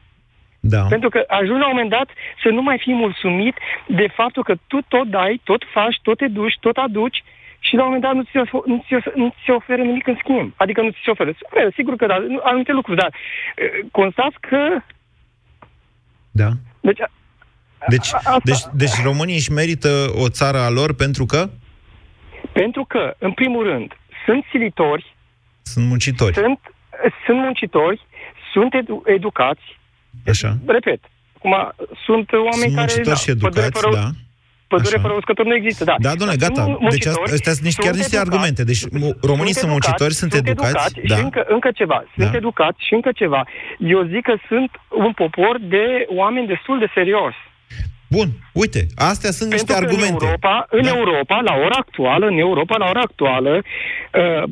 [0.74, 0.82] Da.
[0.90, 2.08] Pentru că ajungi la un moment dat
[2.44, 3.56] să nu mai fii mulțumit
[3.88, 7.24] de faptul că tu tot dai, tot faci, tot te duci, tot aduci
[7.60, 10.08] și la un moment dat nu ți, of- nu ți, nu ți se oferă nimic
[10.08, 10.54] în schimb.
[10.56, 11.32] Adică nu ți se oferă.
[11.32, 13.12] Se oferă, sigur că da, nu- anumite lucruri, dar
[13.56, 14.58] eh, constați că...
[16.32, 16.50] Da.
[16.82, 17.12] Deci, a-
[17.88, 21.50] Deci, a- asta- deci, deci românii își merită o țară a lor pentru că
[22.52, 25.16] Pentru că, în primul rând, sunt silitori,
[25.62, 26.34] sunt muncitori.
[26.34, 26.60] sunt,
[27.26, 28.02] sunt muncitori,
[28.54, 29.62] sunt edu- educați,
[30.28, 30.58] Așa.
[30.66, 31.00] repet,
[31.38, 31.54] acum
[32.06, 32.92] sunt oameni Sunt care...
[32.94, 34.08] muncitori și pădure educați, fără, da.
[34.68, 35.02] Pădure Așa.
[35.06, 35.96] fără uscători nu există, da.
[36.08, 36.62] Da, domnule, Sunt gata.
[36.68, 38.62] mu- Deci muncitori, asta- astea sunt niște- chiar niște argumente.
[38.72, 41.16] Deci mu- românii sunt muncitori, sunt educați, da.
[41.16, 42.38] Și încă, încă ceva, sunt Da.
[42.38, 43.42] educați și încă ceva.
[43.94, 44.72] Eu zic că sunt
[45.06, 45.86] un popor de
[46.22, 47.34] oameni destul de serios.
[48.10, 50.24] Bun, uite, astea sunt niște Pentru că argumente.
[50.26, 50.94] În Europa, în Da.
[50.96, 54.44] Europa, la ora actuală, în Europa, la ora actuală, uh,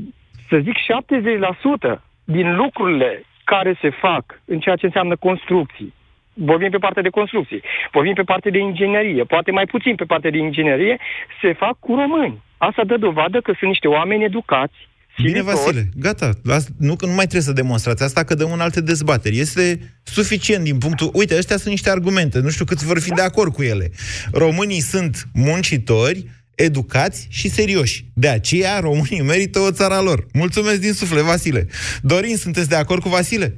[0.50, 5.94] să zic 70% din lucrurile care se fac în ceea ce înseamnă construcții,
[6.34, 10.32] vorbim pe partea de construcții, vorbim pe partea de inginerie, poate mai puțin pe partea
[10.32, 10.98] de inginerie,
[11.42, 12.42] se fac cu români.
[12.58, 14.76] Asta dă dovadă că sunt niște oameni educați,
[15.18, 15.56] Bine, silitori.
[15.56, 16.30] Vasile, gata.
[16.44, 19.38] Las- Nu, că nu mai trebuie să demonstrați asta, că dăm în alte dezbateri.
[19.40, 21.10] Este suficient din punctul...
[21.14, 22.40] Uite, ăștia sunt niște argumente.
[22.40, 23.92] Nu știu câți vor fi de acord cu ele.
[24.32, 26.26] Românii sunt muncitori,
[26.56, 28.06] educați și serioși.
[28.14, 30.20] De aceea, românii merită o țara lor.
[30.34, 31.68] Mulțumesc din suflet, Vasile.
[32.02, 33.58] Dorin, sunteți de acord cu Vasile?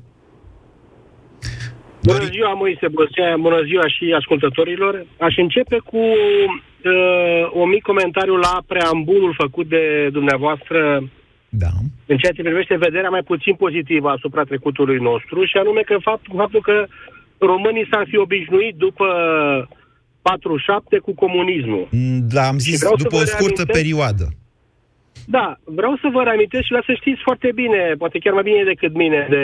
[2.04, 5.06] Bună ziua, Moise, bună ziua, bună ziua și ascultătorilor.
[5.20, 11.10] Aș începe cu uh, un mic comentariu la preambulul făcut de dumneavoastră
[11.50, 11.72] da.
[12.06, 16.34] în ceea ce privește vederea mai puțin pozitivă asupra trecutului nostru și anume că faptul,
[16.38, 16.86] faptul că
[17.38, 19.08] românii s-ar fi obișnuit după
[20.30, 21.84] 47 cu comunismul.
[22.34, 24.26] Da, am zis vreau să după vă o scurtă reamintesc- perioadă.
[25.36, 25.48] Da,
[25.80, 28.94] vreau să vă reamintesc și la să știți foarte bine, poate chiar mai bine decât
[29.04, 29.44] mine, de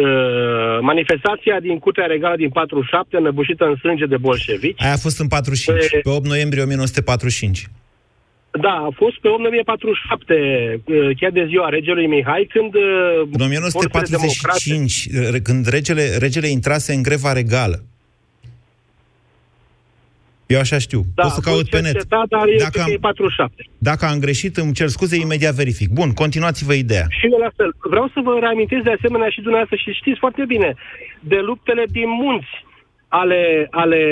[0.00, 4.82] uh, manifestația din Curtea Regală din 47, înăbușită în sânge de bolșevici.
[4.82, 7.66] Aia a fost în 45, pe 8 noiembrie 1945.
[8.66, 10.34] Da, a fost pe 8 noiembrie 47,
[10.84, 12.72] uh, chiar de ziua regelui Mihai, când...
[12.74, 12.82] uh,
[13.36, 14.94] În 1945,
[15.32, 17.78] re- când regele, regele intrase în greva regală.
[20.46, 21.00] Eu așa știu.
[21.14, 21.92] Da, Pot să a fost caut pe net.
[21.92, 23.68] cercetat, dar e, Dacă cred că e am, 47.
[23.78, 25.88] dacă am greșit, îmi cer scuze, imediat verific.
[25.98, 27.06] Bun, continuați-vă ideea.
[27.18, 27.70] Și eu la fel.
[27.92, 30.74] Vreau să vă reamintesc de asemenea și dumneavoastră și știți foarte bine
[31.20, 32.52] de luptele din munți
[33.08, 34.02] ale, ale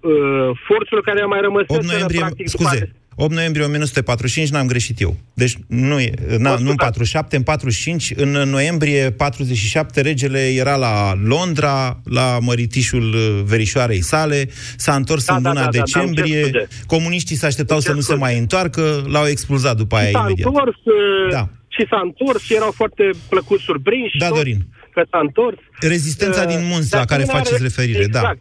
[0.00, 4.66] uh, forțelor care au mai rămas 8 noiembrie, practic, scuze, după 8 noiembrie 1945 n-am
[4.66, 5.16] greșit eu.
[5.34, 11.14] Deci nu, e, na, nu în 47, în 45, în noiembrie 47 regele era la
[11.24, 15.82] Londra, la măritișul uh, verișoarei sale, s-a întors Da, în da, luna da, da, da,
[15.84, 16.84] decembrie, îmi cer scuze.
[16.86, 20.48] comuniștii se așteptau să nu se mai întoarcă, l-au expulzat după aia s-a imediat.
[20.48, 21.48] întors uh, Da.
[21.68, 24.16] și s-a întors și erau foarte plăcut surprinși.
[24.18, 24.66] Da, toți Dorin.
[24.94, 25.56] Că s-a întors.
[25.80, 28.18] Rezistența Uh, din munți de la care asemenea, faceți re- referire, da.
[28.20, 28.38] exact.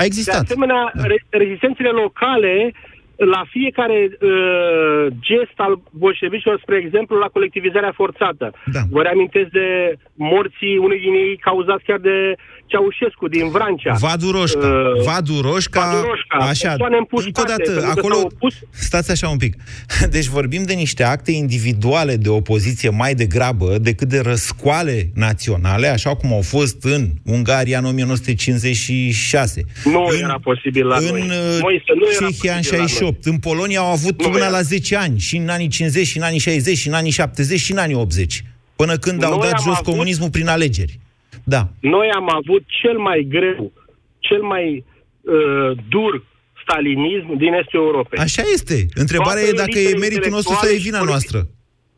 [0.00, 0.34] A existat.
[0.40, 1.02] De asemenea, da.
[1.12, 2.72] re- rezistențele locale
[3.16, 8.52] la fiecare uh, gest al bolșevicilor, spre exemplu, la colectivizarea forțată.
[8.72, 8.80] Da.
[8.90, 12.34] Vă reamintesc de morții unui din ei cauzați chiar de
[12.66, 13.92] Ceaușescu din Vrancea.
[13.94, 14.58] Vadu Roșca.
[14.66, 15.80] Uh, Vadu Roșca.
[15.80, 18.14] Vadu Roșca, Așa, persoane împușcate, încă o dată, pentru că acolo...
[18.14, 18.54] s-au opus.
[18.70, 19.54] Stați așa un pic.
[20.16, 26.14] Deci vorbim de niște acte individuale de opoziție mai degrabă decât de răscoale naționale, așa
[26.16, 29.64] cum au fost în Ungaria în 1956.
[29.84, 31.20] Nu în, era posibil la în noi.
[31.20, 33.24] uh, Moise, nu era Cehia în posibil la 68.
[33.24, 34.50] În Polonia au avut Nu până era.
[34.52, 37.60] la 10 ani, și în anii 50, și în anii 60, și în anii 70,
[37.60, 38.44] și în anii 80.
[38.76, 40.98] Până când au Noi dat am jos avut- comunismul prin alegeri.
[41.44, 41.68] Da.
[41.80, 43.72] Noi am avut cel mai greu,
[44.18, 44.84] cel mai
[45.20, 46.24] uh, dur
[46.62, 48.18] stalinism din estul Europei.
[48.18, 48.86] Așa este.
[48.94, 51.48] Întrebarea Toate e dacă e elitele meritul nostru sau e intelectuale vina și noastră.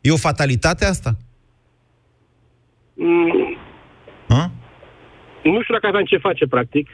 [0.01, 1.17] E o fatalitate asta?
[2.93, 3.57] Mm,
[4.27, 4.51] Ha?
[5.43, 6.87] nu știu dacă aveam ce face, practic.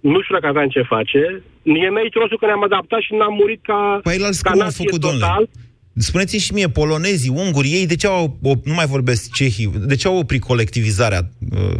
[0.00, 1.42] Nu știu dacă aveam ce face.
[1.62, 4.66] E meritul nostru că ne-am adaptat și n-am murit ca, Păi el ca cum au
[4.66, 5.18] nație făcut, total.
[5.18, 5.48] domnule?
[5.96, 9.94] Spuneți-mi și mie, polonezii, ungurii, ei de ce au, o, nu mai vorbesc cehii, de
[9.96, 11.20] ce au oprit colectivizarea
[11.52, 11.76] uh,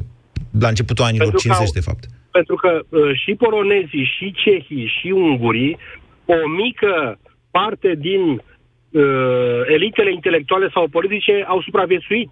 [0.61, 2.05] la începutul anilor Pentru că 50, au- de fapt?
[2.31, 5.77] Pentru că uh, și polonezii, și cehii, și ungurii,
[6.25, 7.19] o mică
[7.51, 12.31] parte din uh, elitele intelectuale sau politice au supraviețuit.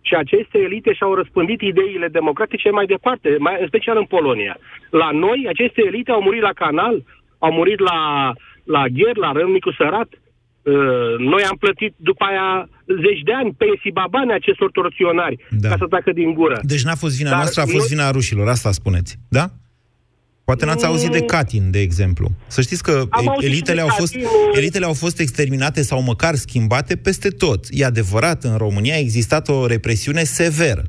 [0.00, 4.58] Și aceste elite și-au răspândit ideile democratice mai departe, mai, în special în Polonia.
[4.90, 7.04] La noi, aceste elite au murit la canal,
[7.38, 8.32] au murit la,
[8.64, 10.08] la gher, la Râmnicu Sărat.
[10.12, 10.27] Uh,
[11.18, 12.68] noi am plătit după aia
[13.04, 15.68] zeci de ani pensii babane acestor torționari Da.
[15.68, 16.60] ca să tacă din gură.
[16.62, 19.50] Deci n-a fost vina Dar noastră, a fost noi- vina rușilor, asta spuneți, da?
[20.44, 22.28] Poate n-ați auzit de Katyn, de exemplu.
[22.46, 24.28] Să știți că Am auzit elitele de au, fost, Katyn.
[24.52, 27.64] elitele au fost exterminate sau măcar schimbate peste tot.
[27.70, 30.82] E adevărat, în România a existat o represiune severă.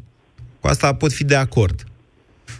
[0.59, 1.83] Cu asta pot fi de acord.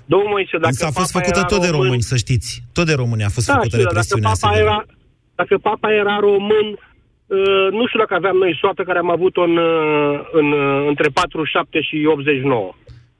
[0.06, 2.64] Domnul Moise, dacă Însă a fost papa făcută era tot de român, români, să știți.
[2.74, 4.70] Tot de români a fost Da, făcută știu, dar dacă represiunea papa, severă.
[4.70, 4.86] era,
[5.36, 6.78] dacă papa era român, uh,
[7.72, 11.82] nu știu dacă aveam noi soată care am avut-o în, uh, în, uh, între 47
[11.82, 12.74] și 89.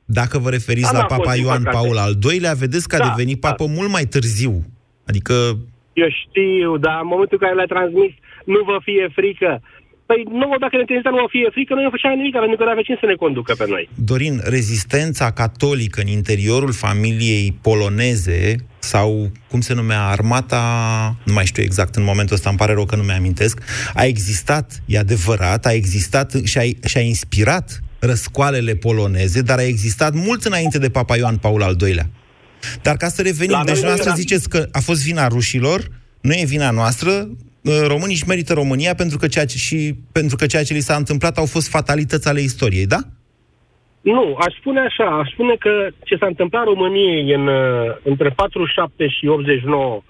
[0.06, 1.78] Dacă vă referiți Da, la n-a Papa fost, din Ioan păcate.
[1.78, 4.54] Paul al II-lea, vedeți că a Da, devenit papă mult mai târziu.
[5.10, 5.34] Adică
[5.94, 8.14] Eu știu, dar în momentul în care le-a transmis,
[8.46, 9.62] nu vă fie frică.
[10.12, 12.64] Păi nouă, dacă ne transmitea nu vă fie frică, noi nu făceam nimic, pentru că
[12.64, 13.90] nu avea cine să ne conducă pe noi.
[14.12, 20.62] Dorin, rezistența catolică în interiorul familiei poloneze sau, cum se numea, armata,
[21.26, 23.56] nu mai știu exact în momentul ăsta, îmi pare rău că nu mi-amintesc,
[23.94, 29.64] a existat, e adevărat, a existat și a, și a inspirat răscoalele poloneze, dar a
[29.74, 32.10] existat mult înainte de Papa Ioan Paul al II-lea.
[32.82, 35.28] Dar ca să revenim, La noi deci nu noastră era- ziceți că a fost vina
[35.28, 35.88] rușilor,
[36.22, 37.28] nu e vina noastră, uh,
[37.88, 40.96] românii își merită România pentru că ceea ce, și pentru că ceea ce li s-a
[40.96, 42.98] întâmplat au fost fatalități ale istoriei, da?
[44.02, 49.08] Nu, aș spune așa, aș spune că ce s-a întâmplat României în, uh, între 47
[49.08, 50.04] și 89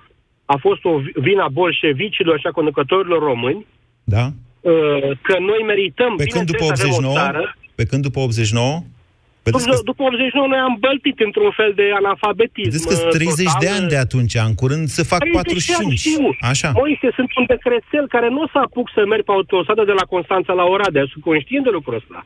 [0.45, 3.65] a fost o vi- vina bolșevicilor și a conducătorilor români,
[4.03, 4.25] Da?
[4.62, 7.13] uh, că noi merităm, Pe când după bineînțeles, să avem 89?
[7.13, 7.55] o țară.
[7.75, 8.83] Pe când după 89?
[9.49, 12.69] Vedeți că, După, după 89 noi am băltit într-un fel de analfabetism.
[12.69, 13.62] vedeți că uh, 30 total.
[13.63, 15.99] de ani de atunci, în curând se fac 30 de ani, 45.
[16.05, 16.27] știu.
[16.51, 16.69] Așa.
[16.81, 20.05] Moise, sunt un decrețel care nu o să apuc să merg pe autostradă de la
[20.13, 21.05] Constanța la Oradea.
[21.12, 22.19] Sunt conștient de lucrul ăsta.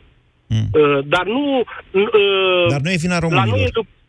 [0.54, 0.66] Mm.
[0.80, 1.44] Uh, dar nu...
[1.92, 3.68] Uh, Dar nu e vina la noi românilor.
[3.68, 4.02] e dup-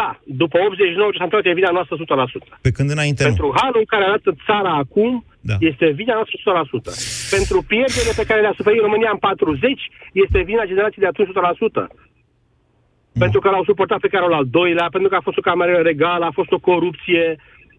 [0.00, 0.08] da,
[0.42, 2.58] după 89 ce s-a întâmplat e vina noastră 100%.
[2.66, 3.28] Pe când înainte nu.
[3.28, 5.56] Pentru halul în care arată țara acum, Da.
[5.70, 6.92] este vina noastră 100%.
[7.36, 9.90] Pentru pierderile pe care le-a suferit România în 40,
[10.24, 11.86] este vina generației de atunci 100%.
[13.18, 16.24] Pentru că l-au suportat pe Carol al doilea, pentru că a fost o cameră regală,
[16.24, 17.24] a fost o corupție,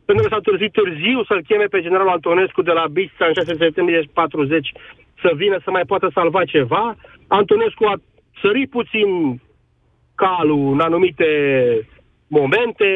[0.05, 3.53] pentru că s-a târziu târziu să-l cheme pe generalul Antonescu de la Bistrița în 6
[3.63, 4.71] septembrie 40
[5.23, 6.95] să vină să mai poată salva ceva.
[7.27, 7.95] Antonescu a
[8.41, 9.09] sărit puțin
[10.15, 11.25] calul în anumite
[12.27, 12.89] momente,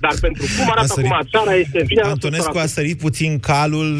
[0.00, 2.66] dar pentru cum A arată sărit- acum țara este vina noastră Antonescu a 100%.
[2.78, 3.94] sărit puțin calul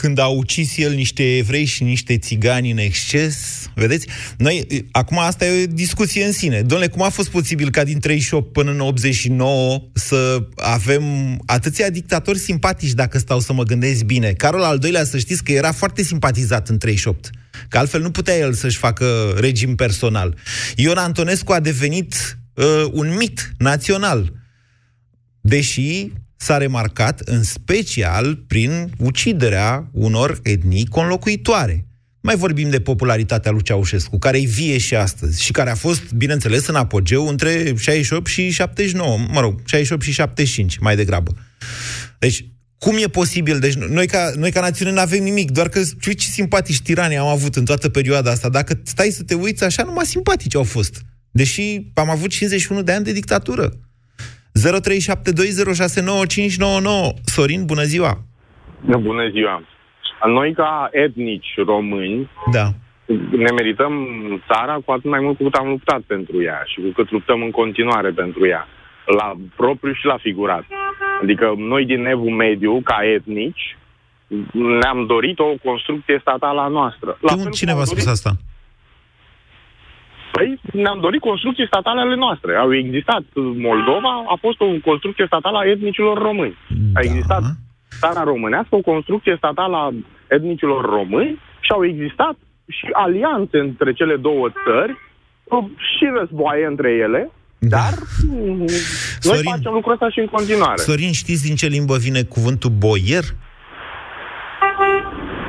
[0.00, 3.36] când a ucis el niște evrei și niște țigani în exces.
[3.74, 4.06] Vedeți?
[4.36, 6.60] Noi, e, acum asta e o discuție în sine.
[6.60, 11.02] Domnule, cum a fost posibil ca din 38 până în 89 să avem
[11.46, 14.32] atâția dictatori simpatici, dacă stau să mă gândesc bine?
[14.32, 17.30] Carol al doilea, să știți că era foarte simpatizat în 38.
[17.68, 20.36] Că altfel nu putea el să-și facă regim personal.
[20.76, 24.32] Ion Antonescu a devenit uh, un mit național
[25.40, 26.12] deși
[26.46, 31.86] s-a remarcat în special prin uciderea unor etnii conlocuitoare.
[32.20, 36.12] Mai vorbim de popularitatea lui Ceaușescu, care e vie și astăzi și care a fost,
[36.12, 41.36] bineînțeles, în apogeu între 68 și 79, mă rog, 68 și 75, mai degrabă.
[42.18, 42.44] Deci,
[42.78, 43.58] cum e posibil?
[43.58, 47.16] Deci, noi ca, noi ca națiune nu avem nimic, doar că ce ce simpatici tirani
[47.16, 48.48] am avut în toată perioada asta.
[48.48, 51.02] Dacă stai să te uiți așa, numai simpatici au fost.
[51.30, 53.72] Deși am avut 51 de ani de dictatură.
[54.56, 57.14] 0372069599.
[57.24, 58.18] Sorin, bună ziua!
[59.00, 59.62] Bună ziua!
[60.26, 62.66] Noi, ca etnici români, Da.
[63.44, 63.92] ne merităm
[64.52, 67.42] țara cu atât mai mult cu cât am luptat pentru ea și cu cât luptăm
[67.42, 68.68] în continuare pentru ea,
[69.18, 70.64] la propriu și la figurat.
[71.22, 73.76] Adică noi din Evul Mediu, ca etnici,
[74.52, 77.06] ne-am dorit o construcție statală a noastră.
[77.20, 78.30] La De fel unde, cine cum v-a am spus dorit- asta?
[80.36, 82.56] Păi, ne-am dorit construcții statale ale noastre.
[82.56, 83.24] Au existat.
[83.68, 86.56] Moldova a fost o construcție statală a etnicilor români.
[86.94, 87.42] A existat
[88.00, 89.94] țara românească, o construcție statală a
[90.28, 92.36] etnicilor români și au existat
[92.68, 94.92] și alianțe între cele două țări
[95.76, 97.92] și războaie între ele, dar
[98.28, 98.68] mm, noi
[99.20, 99.50] Sorin.
[99.50, 100.76] facem lucrul ăsta și în continuare.
[100.76, 103.24] Sorin, știți din ce limbă vine cuvântul boier?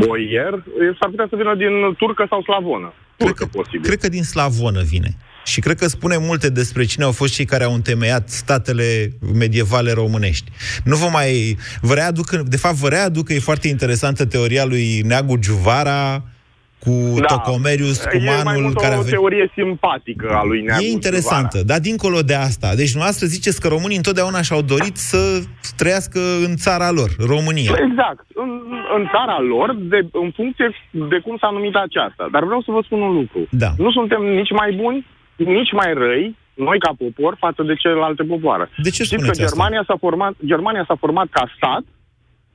[0.06, 0.64] Boier
[1.00, 2.94] s-ar putea să vină din turcă sau slavonă.
[3.18, 3.82] Turcă, posibil.
[3.82, 5.18] Cred că din slavonă vine.
[5.46, 9.92] Și cred că spune multe despre cine au fost cei care au întemeiat statele medievale
[9.92, 10.52] românești.
[10.84, 11.58] Nu vă mai...
[11.82, 16.24] Vă readuc, de fapt, vă readuc că e foarte interesantă teoria lui Neagu Giuvara
[16.88, 17.26] cu da.
[17.26, 19.14] Tocomerius, E mai Cumanul, mult care o a venit...
[19.16, 23.68] teorie simpatică a lui Neagu E interesantă, dar dincolo de asta, deci noastră ziceți că
[23.68, 25.20] românii întotdeauna și-au dorit să
[25.82, 27.72] trăiască în țara lor, România.
[27.88, 28.26] Exact.
[28.44, 28.50] În,
[28.98, 32.28] în țara lor, de, în funcție de cum s-a numit aceasta.
[32.32, 33.48] Dar vreau să vă spun un lucru.
[33.50, 33.70] Da.
[33.78, 38.70] Nu suntem nici mai buni, nici mai răi, noi ca popor, față de celelalte popoare.
[38.78, 39.56] De ce Știți că spuneți asta?
[39.56, 41.84] Germania s-a, format, Germania s-a format ca stat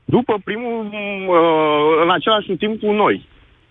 [0.04, 3.16] după primul, uh, în același timp cu noi.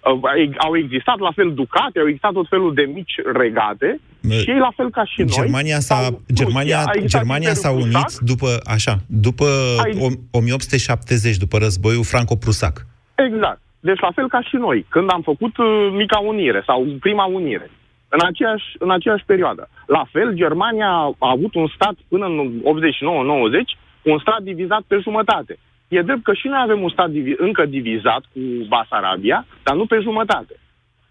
[0.03, 4.57] Uh, au existat la fel ducate, au existat tot felul de mici regate și ei
[4.57, 5.27] la fel ca și noi.
[5.41, 8.21] Germania s-a, sau- Germania, nu, a existat Germania s-a Imperiul unit Prusac.
[8.31, 9.45] după, așa, după
[9.83, 9.97] Ai-
[10.31, 12.75] o- 1870, după războiul franco-prusac.
[13.15, 13.61] Exact.
[13.79, 17.69] Deci la fel ca și noi, când am făcut uh, mica unire sau prima unire,
[18.09, 19.69] în aceeași, în aceeași perioadă.
[19.85, 25.59] La fel, Germania a avut un stat până în 89-90, un stat divizat pe jumătate.
[25.97, 29.85] E drept că și noi avem un stat divi- încă divizat cu Basarabia, dar nu
[29.85, 30.53] pe jumătate.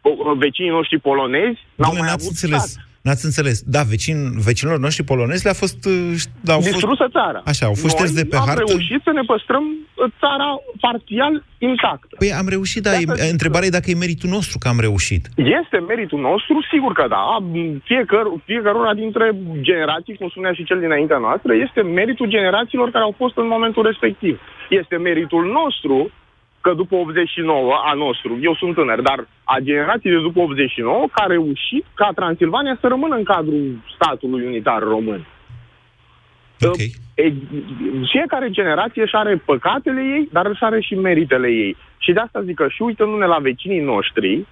[0.00, 2.62] O- Vecinii noștri polonezi n-au Dom'le, mai n-ați avut înțeles.
[2.70, 2.84] stat.
[3.06, 3.56] N-ați înțeles.
[3.76, 4.16] Da, vecin,
[4.48, 5.84] vecinilor noștri polonezi le-a fost...
[5.84, 7.40] uh, Au fost Distrusă țara.
[7.52, 8.64] Așa, au fost șterși Noi de pe am hartă.
[8.66, 10.48] reușit să ne păstrăm uh, țara
[10.84, 12.14] parțial intactă.
[12.18, 12.92] Păi am reușit, da.
[12.94, 13.04] E,
[13.36, 15.22] întrebarea e dacă e meritul nostru că am reușit.
[15.60, 17.24] Este meritul nostru, sigur că da.
[17.90, 19.26] Fiecăr, fiecăruna dintre
[19.60, 23.82] generații, cum spunea și cel dinaintea noastră, este meritul generațiilor care au fost în momentul
[23.90, 24.34] respectiv.
[24.80, 26.10] Este meritul nostru
[26.60, 31.22] că după 89, a nostru, eu sunt tânăr, dar a generației de după 89, că
[31.22, 35.26] a reușit ca Transilvania să rămână în cadrul statului unitar român.
[36.62, 36.92] Okay.
[37.14, 37.32] E,
[38.10, 41.76] fiecare generație își are păcatele ei, dar își are și meritele ei.
[41.98, 44.46] Și de asta zic că și uitându-ne la vecinii noștri,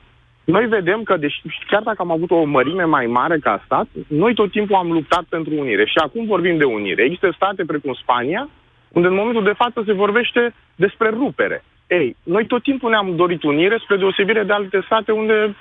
[0.44, 4.34] noi vedem că, deși, chiar dacă am avut o mărime mai mare ca stat, noi
[4.34, 5.84] tot timpul am luptat pentru unire.
[5.84, 7.02] Și acum vorbim de unire.
[7.02, 8.48] Există state precum Spania,
[8.88, 11.64] unde în momentul de față se vorbește despre rupere.
[11.88, 15.56] Ei, noi tot timpul ne-am dorit unire, spre deosebire de alte state unde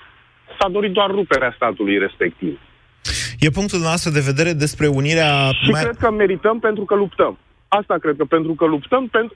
[0.59, 2.59] s-a dorit doar ruperea statului respectiv.
[3.39, 5.51] E punctul nostru de vedere despre unirea...
[5.63, 5.83] Și mai...
[5.83, 7.37] cred că merităm pentru că luptăm.
[7.67, 9.35] Asta cred că pentru că luptăm pentru,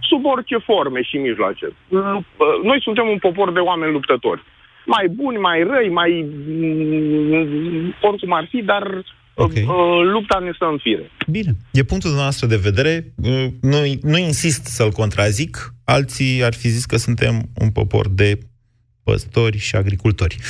[0.00, 1.66] sub orice forme și mijloace.
[1.88, 2.24] Lup,
[2.62, 4.42] noi suntem un popor de oameni luptători.
[4.86, 9.62] Mai buni, mai răi, mai mm, oricum ar fi, dar okay.
[9.62, 9.68] uh,
[10.12, 11.10] lupta ne stă în fire.
[11.26, 11.56] Bine.
[11.72, 13.12] E punctul nostru de vedere.
[13.22, 15.74] Uh, Nu, nu insist să-l contrazic.
[15.84, 18.38] Alții ar fi zis că suntem un popor de
[19.04, 20.36] păstori și agricultori.
[20.36, 20.40] 0372069599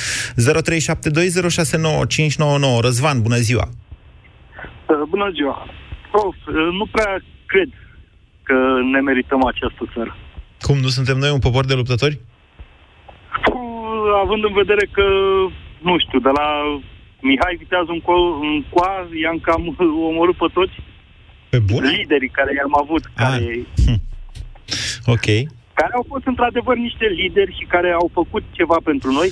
[2.81, 3.69] Răzvan, bună ziua!
[4.89, 5.67] Uh, Bună ziua!
[6.11, 7.69] Prof, uh, nu prea cred
[8.43, 8.53] că
[8.91, 10.15] ne merităm această țară.
[10.61, 12.19] Cum, nu suntem noi un popor de luptători?
[13.53, 15.03] Uh, Având în vedere că,
[15.81, 16.47] nu știu, de la
[17.29, 19.61] Mihai Viteazul în, co- în coa, i-am cam
[20.09, 20.75] omorât pe toți.
[21.49, 21.89] Pe bune?
[21.89, 23.59] Liderii care i-am avut, care,
[25.15, 25.27] Ok.
[25.79, 29.29] care au fost într-adevăr niște lideri și care au făcut ceva pentru noi.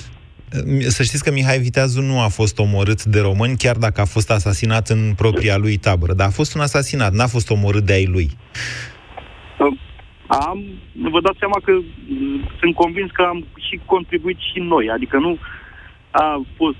[0.96, 4.30] Să știți că Mihai Viteazu nu a fost omorât de români, chiar dacă a fost
[4.30, 6.12] asasinat în propria lui tabără.
[6.12, 8.28] Dar a fost un asasinat, n-a fost omorât de ai lui.
[9.58, 9.78] Uh,
[10.26, 10.58] Am,
[11.10, 11.84] vă dați seama că uh,
[12.60, 15.38] sunt convins că am și contribuit și noi, adică nu
[16.10, 16.76] a fost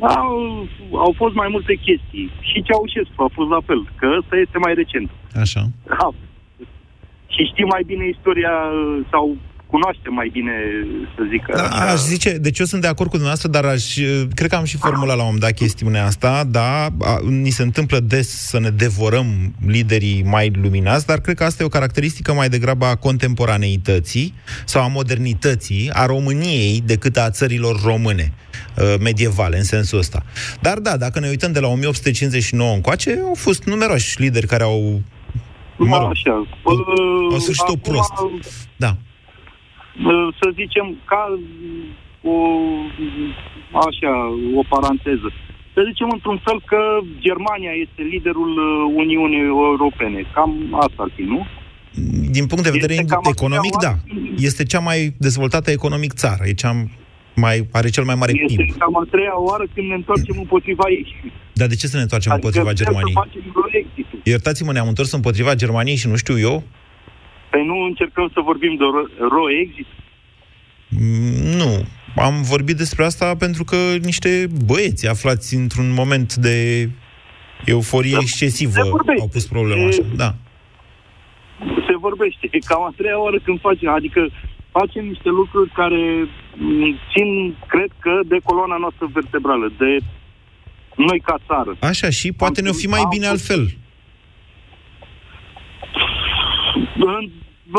[0.00, 2.30] au, au fost mai multe chestii.
[2.40, 5.10] Și Ceaușescu a fost la fel, că ăsta este mai recent.
[5.44, 5.62] Așa.
[5.98, 6.08] Ha.
[7.34, 8.54] Și știm mai bine istoria
[9.10, 10.52] sau cunoaște mai bine,
[11.16, 11.46] să zic.
[11.46, 13.94] Da, aș zice, deci eu sunt de acord cu dumneavoastră, dar aș,
[14.34, 17.62] cred că am și formulat la un moment dat chestiunea asta, da, a, ni se
[17.62, 19.26] întâmplă des să ne devorăm
[19.66, 24.82] liderii mai luminați, dar cred că asta e o caracteristică mai degrabă a contemporaneității sau
[24.82, 28.45] a modernității, a României, decât a țărilor române uh,
[29.00, 30.22] medievale, în sensul ăsta.
[30.60, 35.00] Dar da, dacă ne uităm de la 1859 încoace, au fost numeroși lideri care au
[35.78, 36.32] mă rog, Așa.
[36.62, 36.76] au,
[37.32, 38.12] au sfârșit-o prost.
[38.76, 38.96] Da.
[39.98, 41.38] Uh, Să zicem, ca
[42.22, 42.34] o,
[43.88, 44.12] așa,
[44.56, 45.28] o paranteză.
[45.74, 46.80] Să zicem într-un fel că
[47.18, 49.42] Germania este liderul uh, Uniunii
[49.74, 50.20] Europene.
[50.34, 50.50] Cam
[50.84, 51.46] asta ar fi, nu?
[52.30, 53.88] Din punct de vedere Este cam economic, da.
[54.04, 56.42] același- Este cea mai dezvoltată economic țară.
[56.46, 56.86] E cea
[57.36, 58.76] mai, are cel mai mare Este PIB.
[58.78, 61.06] cam a treia oară când ne întoarcem împotriva ei.
[61.52, 63.12] Dar de ce să ne întoarcem împotriva putem Germaniei?
[63.14, 64.20] Să facem Brexit-ul.
[64.24, 66.62] Iertați-mă, ne-am întors împotriva Germaniei și nu știu eu?
[67.50, 69.86] Păi nu încercăm să vorbim de ro- ro-exit?
[70.88, 71.84] Mm, Nu.
[72.16, 76.88] Am vorbit despre asta pentru că niște băieți aflați într-un moment de
[77.64, 79.20] euforie excesivă vorbește.
[79.20, 80.02] au pus problema așa.
[80.16, 80.34] Da.
[81.88, 82.48] Se vorbește.
[82.50, 83.88] E cam a treia oară când facem.
[83.88, 84.28] Adică
[84.70, 86.28] facem niște lucruri care m,
[87.12, 89.98] țin, cred că, de coloana noastră vertebrală, de
[90.96, 91.76] noi ca țară.
[91.80, 93.62] Așa și poate ne-o fi mai am bine fost- altfel.
[96.98, 97.30] În-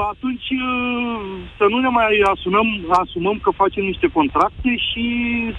[0.10, 1.22] Atunci uh,
[1.58, 5.06] să nu ne mai asumăm, asumăm că facem niște contracte și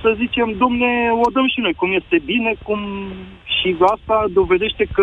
[0.03, 0.87] să zicem, domne,
[1.27, 2.81] o dăm și noi, cum este bine, cum
[3.61, 5.03] și asta dovedește că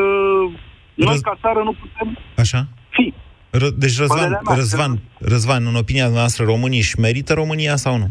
[0.93, 2.68] noi ca țară nu putem Așa?
[2.89, 3.13] fi.
[3.58, 7.97] Ră- deci, Răzvan, Părerea mea, Răzvan, Răzvan, în opinia noastră, românii își merită România sau
[7.97, 8.10] nu?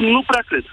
[0.00, 0.64] Nu prea cred.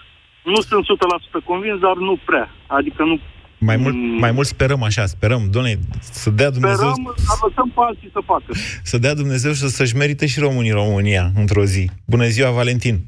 [0.44, 2.50] Nu sunt 100% convins, dar nu prea.
[2.68, 3.20] Adică nu
[3.58, 7.80] Mai mult, mai mult sperăm așa, sperăm, doamne, să dea Dumnezeu, sperăm, dar lăsăm pe
[7.88, 8.46] alții să facă.
[8.84, 11.90] să dea Dumnezeu și să- să-și merite și românii România într-o zi.
[12.06, 13.06] Bună ziua, Valentin!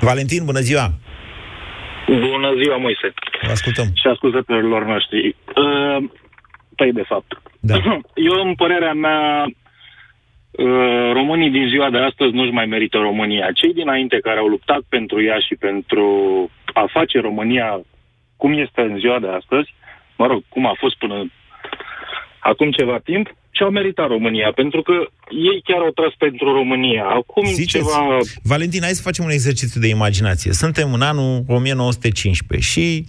[0.00, 0.92] Valentin, bună ziua!
[2.06, 3.12] Bună ziua, Moise.
[3.42, 3.84] Vă ascultăm.
[3.94, 5.36] Și ascultătorilor noștri.
[5.56, 6.10] Uh,
[6.76, 7.40] păi, de fapt.
[7.60, 7.74] Da.
[8.28, 13.52] Eu, în părerea mea, uh, românii din ziua de astăzi nu-și mai merită România.
[13.52, 16.06] Cei dinainte care au luptat pentru ea și pentru
[16.72, 17.80] a face România
[18.36, 19.74] cum este în ziua de astăzi,
[20.16, 21.30] mă rog, cum a fost până
[22.38, 23.26] acum ceva timp,
[23.56, 24.92] și-au meritat România, pentru că
[25.30, 27.04] ei chiar au tras pentru România.
[27.04, 28.18] Acum Ziceți, ceva...
[28.42, 30.52] Valentin, hai să facem un exercițiu de imaginație.
[30.52, 33.04] Suntem în anul 1915 și,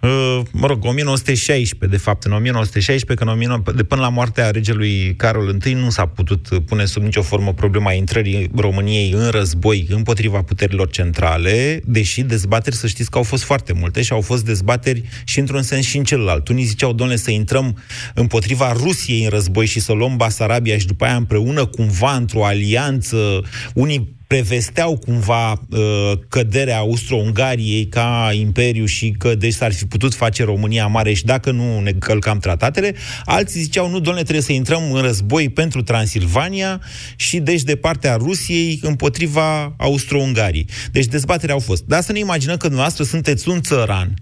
[0.00, 5.14] uh, mă rog, 1916, de fapt, în 1916, când 19, de până la moartea regelui
[5.16, 10.42] Carol I nu s-a putut pune sub nicio formă problema intrării României în război împotriva
[10.42, 15.02] puterilor centrale, deși dezbateri, să știți că au fost foarte multe și au fost dezbateri
[15.24, 16.48] și într-un sens și în celălalt.
[16.48, 17.76] Unii ziceau, domnule, să intrăm
[18.14, 23.42] împotriva Rusiei în război și să luăm Basarabia și după aia împreună cumva într-o alianță,
[23.74, 30.44] unii prevesteau cumva uh, căderea Austro-Ungariei ca imperiu și că deci s-ar fi putut face
[30.44, 34.92] România mare și dacă nu ne călcam tratatele, alții ziceau nu, doamne, trebuie să intrăm
[34.92, 36.80] în război pentru Transilvania
[37.16, 40.66] și deci de partea Rusiei împotriva Austro-Ungariei.
[40.92, 41.84] Deci dezbaterea au fost.
[41.84, 44.14] Dar să ne imaginăm că dumneavoastră sunteți un țăran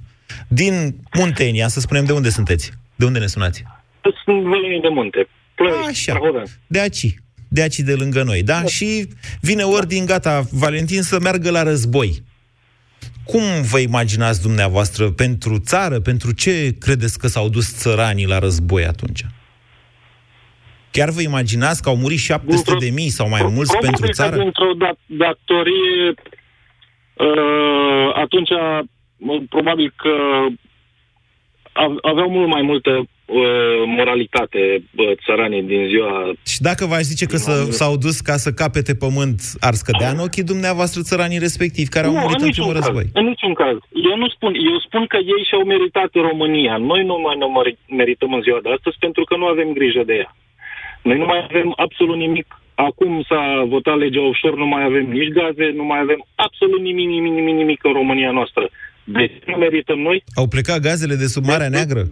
[0.48, 2.70] din Muntenia, să spunem de unde sunteți.
[2.96, 3.64] De unde ne sunați?
[4.24, 5.28] Sunt vălenii de munte.
[5.54, 6.18] Plări, Așa,
[6.66, 7.14] de aici,
[7.48, 8.62] de aici de lângă noi, da?
[8.64, 9.08] Și
[9.40, 12.22] vine ordin, gata, Valentin să meargă la război.
[13.24, 18.84] Cum vă imaginați dumneavoastră pentru țară, pentru ce credeți că s-au dus țăranii la război
[18.84, 19.20] atunci?
[20.90, 24.12] Chiar vă imaginați că au murit 700 de mii sau mai mulți Probabil pentru că
[24.12, 24.36] țară?
[24.36, 26.14] dintr-o dat- datorie,
[27.14, 28.48] uh, atunci,
[29.16, 30.10] mă, probabil că
[31.72, 34.62] av- aveau mult mai multă uh, moralitate
[34.96, 36.12] uh, țăranii din ziua...
[36.52, 40.18] Și dacă v-aș zice că să, s-au dus ca să capete pământ, ar scădea în
[40.26, 43.06] ochii dumneavoastră țăranii respectivi, care au nu, murit în în niciun primul caz, război?
[43.20, 43.76] în niciun caz.
[44.10, 46.74] Eu nu spun, eu spun că ei și-au meritat România.
[46.90, 50.02] Noi nu mai ne meri- merităm în ziua de astăzi pentru că nu avem grijă
[50.10, 50.30] de ea.
[51.08, 52.48] Noi nu mai avem absolut nimic.
[52.88, 53.42] Acum s-a
[53.74, 57.56] votat legea offshore, nu mai avem nici gaze, nu mai avem absolut nimic, nimic, nimic,
[57.62, 58.64] nimic în România noastră.
[59.04, 60.24] Deci nu merităm noi.
[60.34, 62.02] Au plecat gazele de sub Marea Neagră?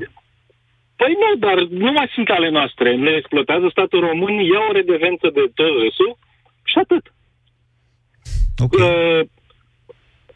[0.96, 2.96] Păi nu, dar nu mai sunt ale noastre.
[2.96, 6.18] Ne exploatează statul român, ia o redevență de tărâsul
[6.70, 7.04] și atât.
[8.58, 8.88] Okay.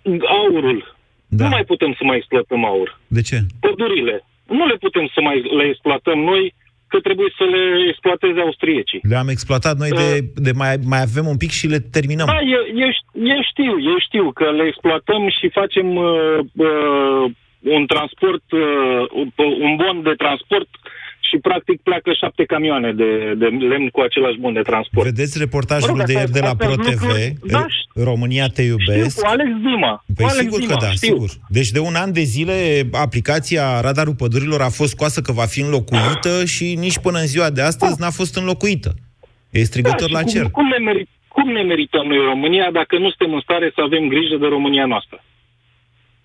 [0.04, 0.96] Uh, aurul.
[1.28, 1.44] Da.
[1.44, 3.00] Nu mai putem să mai exploatăm aur.
[3.06, 3.38] De ce?
[3.60, 4.24] Pădurile.
[4.46, 6.54] Nu le putem să mai le exploatăm noi,
[6.88, 9.00] că trebuie să le exploateze austriecii.
[9.02, 10.08] Le-am exploatat noi de,
[10.46, 12.26] de mai, mai avem un pic și le terminăm.
[12.26, 12.90] Da, eu, eu,
[13.34, 17.24] eu știu, eu știu că le exploatăm și facem uh, uh,
[17.62, 18.60] un transport, uh,
[19.20, 19.32] un-
[19.66, 20.68] un bon de transport
[21.28, 25.06] și practic pleacă șapte camioane de, de lemn cu același bon de transport.
[25.06, 28.46] Vedeți reportajul Mă rog, de asta- ieri de la astea sunt ProTV, lucruri- da, România
[28.46, 29.10] te iubesc.
[29.10, 30.04] Știu, cu Alex Dima.
[30.16, 31.08] Păi cu Alex sigur Dima, că da, știu.
[31.08, 31.28] sigur.
[31.48, 35.60] Deci de un an de zile aplicația Radarul Pădurilor a fost scoasă că va fi
[35.60, 38.90] înlocuită și nici până în ziua de astăzi n-a fost înlocuită.
[39.50, 40.44] E strigător și la cum, cer.
[40.50, 44.08] Cum ne, meri, cum ne merităm noi România dacă nu suntem în stare să avem
[44.08, 45.24] grijă de România noastră?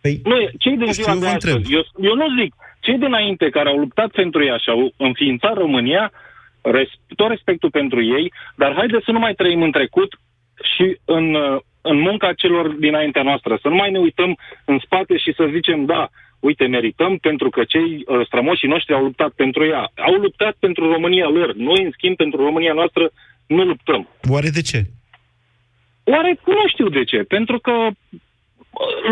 [0.05, 1.73] Păi, noi, cei din știu, ziua eu de vă astăzi, întreb.
[1.77, 6.11] eu, eu nu zic, cei dinainte care au luptat pentru ea și au înființat România,
[6.61, 10.11] res, tot respectul pentru ei, dar haideți să nu mai trăim în trecut
[10.73, 13.57] și în, uh, în munca celor dinaintea noastră.
[13.61, 17.63] Să nu mai ne uităm în spate și să zicem, da, uite, merităm pentru că
[17.63, 19.91] cei uh, strămoșii noștri au luptat pentru ea.
[19.95, 21.53] Au luptat pentru România lor.
[21.53, 23.11] Noi, în schimb, pentru România noastră,
[23.45, 24.09] nu luptăm.
[24.29, 24.79] Oare de ce?
[26.03, 27.17] Oare nu știu de ce.
[27.17, 28.19] Pentru că uh,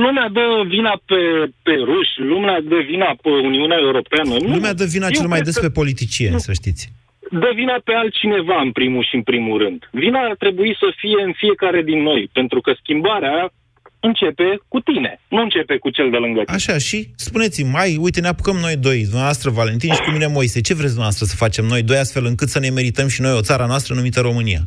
[0.05, 1.21] lumea dă vina pe,
[1.65, 4.33] pe ruși, lumea dă vina pe Uniunea Europeană.
[4.33, 6.83] Nu, Lumea dă vina eu cel mai cred des că pe politicieni, să știți.
[7.31, 9.89] Dă vina pe altcineva în primul și în primul rând.
[9.91, 13.53] Vina ar trebui să fie în fiecare din noi, pentru că schimbarea
[13.99, 16.55] începe cu tine, nu începe cu cel de lângă tine.
[16.55, 20.61] Așa, și spuneți-mi, mai, uite, ne apucăm noi doi, dumneavoastră Valentin și cu mine Moise.
[20.61, 23.41] Ce vreți dumneavoastră să facem noi doi astfel încât să ne merităm și noi o
[23.41, 24.61] țara noastră numită România?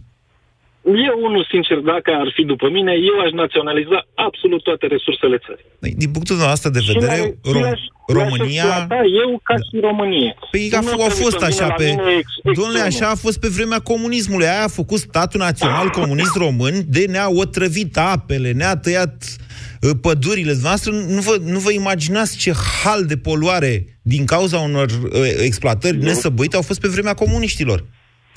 [1.09, 5.64] Eu, unul sincer, dacă ar fi după mine, eu aș naționaliza absolut toate resursele țării.
[5.82, 7.89] Păi, Din punctul nostru de vedere, Și Rom- le-aș-
[8.20, 8.64] România...
[8.64, 10.30] le-aș exploata eu ca și Românie.
[10.51, 11.84] Păi Nu a, f- a trebuie fost să vină așa la pe...
[11.84, 12.87] mine ex- Domnule, extremul.
[13.03, 14.47] așa a fost pe vremea comunismului.
[14.47, 19.14] Aia a făcut statul național comunist român, de ne-a otrăvit apele, ne-a tăiat
[19.82, 20.53] uh, pădurile.
[20.62, 22.53] Noastră nu vă, nu vă imaginați ce
[22.84, 23.72] hal de poluare
[24.03, 27.84] din cauza unor uh, exploatări nesăbuite au fost pe vremea comuniștilor.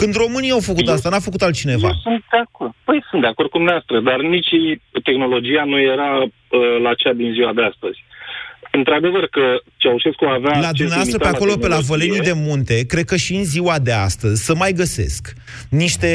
[0.02, 1.88] Când românii au făcut asta, n-a făcut altcineva.
[1.88, 2.74] Eu sunt de acord.
[2.84, 4.54] Păi sunt de acord cu dumneavoastră, dar nici
[5.04, 6.30] tehnologia nu era uh,
[6.86, 8.00] la cea din ziua de astăzi.
[8.72, 9.42] într-adevăr că
[9.78, 10.60] Ceaușescu avea...
[10.60, 13.92] La dumneavoastră pe acolo, pe la Vălenii de Munte, cred că și în ziua de
[13.92, 15.34] astăzi, să mai găsesc
[15.70, 16.12] niște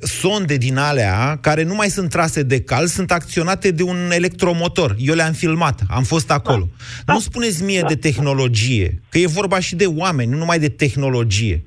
[0.00, 4.90] sonde din alea care nu mai sunt trase de cal, sunt acționate de un electromotor.
[4.98, 6.68] Eu le-am filmat, am fost acolo.
[7.04, 7.12] Da.
[7.12, 7.86] Nu spuneți mie da.
[7.86, 11.64] de tehnologie, că e vorba și de oameni, nu numai de tehnologie.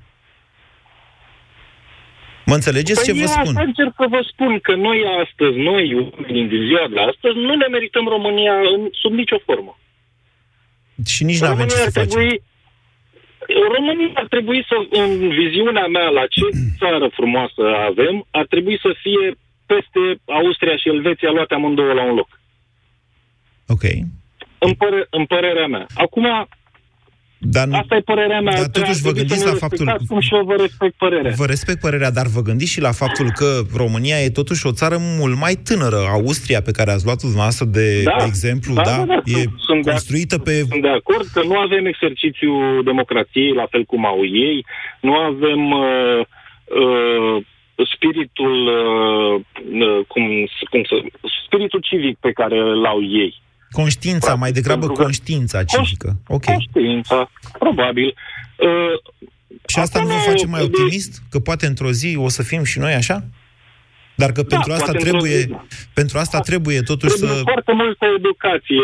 [2.46, 3.56] Mă înțelegeți păi ce vă spun?
[3.56, 7.54] Eu încerc să vă spun că noi astăzi, noi, oamenii din ziua de astăzi, nu
[7.56, 9.74] ne merităm România în, sub nicio formă.
[11.06, 12.44] Și nici nu avem ce să trebui, facem.
[13.76, 15.10] România ar trebui să, în
[15.42, 16.46] viziunea mea, la ce
[16.80, 19.26] țară frumoasă avem, ar trebui să fie
[19.66, 20.02] peste
[20.40, 22.30] Austria și Elveția luate amândouă la un loc.
[23.68, 23.84] Ok.
[24.58, 25.86] În, păr- în părerea mea.
[25.96, 26.26] Acum,
[27.44, 28.54] dar, Asta e părerea mea.
[28.54, 29.98] Dar totuși vă gândiți la faptul...
[30.08, 31.32] Cum și eu vă respect părerea.
[31.36, 34.98] Vă respect părerea, dar vă gândiți și la faptul că România e totuși o țară
[35.00, 36.00] mult mai tânără.
[36.12, 39.86] Austria, pe care ați luat-o dumneavoastră de da, exemplu, da, da, da, da e sunt
[39.86, 40.52] construită de, pe...
[40.70, 44.66] Sunt de acord că nu avem exercițiu democrației la fel cum au ei,
[45.02, 45.72] nu avem...
[45.72, 46.22] Uh,
[46.82, 47.44] uh,
[47.94, 50.24] spiritul uh, cum,
[50.70, 50.96] cum să,
[51.46, 53.42] spiritul civic pe care îl au ei.
[53.72, 56.16] Conștiința, Practic, mai degrabă conștiința civică.
[56.28, 56.44] Ok.
[56.44, 58.16] Conștiința, probabil.
[58.58, 59.18] Uh,
[59.68, 61.22] și asta nu vă face mai optimist?
[61.30, 63.24] Că poate într-o zi o să fim și noi așa?
[64.16, 65.66] Dar că da, pentru asta trebuie, zi, da.
[65.94, 67.50] pentru asta trebuie totuși trebuie să...
[67.52, 68.82] foarte multă educație.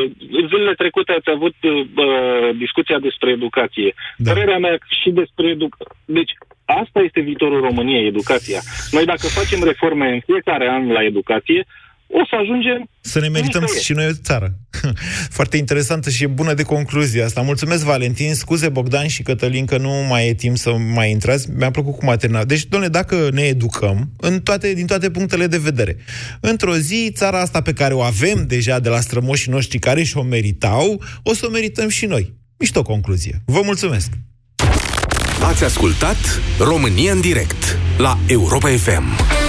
[0.50, 3.94] Zilele trecute ați avut uh, discuția despre educație.
[4.18, 4.32] Da.
[4.32, 5.98] Părerea mea și despre educație.
[6.06, 6.32] Deci,
[6.66, 8.62] asta este viitorul României, educația.
[8.92, 11.66] Noi dacă facem reforme în fiecare an la educație,
[12.08, 12.90] o să ajungem...
[13.02, 14.54] Să ne merităm și noi o țară.
[15.38, 17.42] Foarte interesantă și e bună de concluzie asta.
[17.42, 18.34] Mulțumesc, Valentin.
[18.34, 21.50] Scuze, Bogdan și Cătălin, că nu mai e timp să mai intrați.
[21.52, 22.46] Mi-a plăcut cum a terminat.
[22.46, 25.98] Deci, domnule, dacă ne educăm în toate, din toate punctele de vedere,
[26.40, 30.22] într-o zi, țara asta pe care o avem deja de la strămoșii noștri care și-o
[30.22, 32.34] meritau, o să o merităm și noi.
[32.58, 33.42] Mișto concluzie.
[33.46, 34.10] Vă mulțumesc!
[35.42, 36.18] Ați ascultat
[36.60, 39.47] România în direct la Europa FM.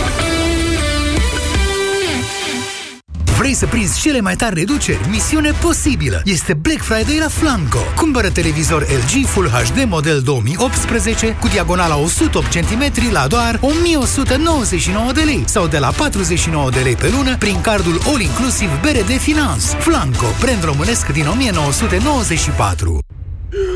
[3.39, 5.09] Vrei să prinzi cele mai tari reduceri?
[5.09, 6.23] Misiune posibilă!
[6.25, 7.79] Este Black Friday la Flanco.
[7.97, 15.21] Cumpără televizor LG Full HD model 2018 cu diagonala 108 cm la doar 1199 de
[15.21, 19.67] lei sau de la 49 de lei pe lună prin cardul All Inclusive BRD Finance.
[19.67, 22.99] Flanco, brand românesc din 1994.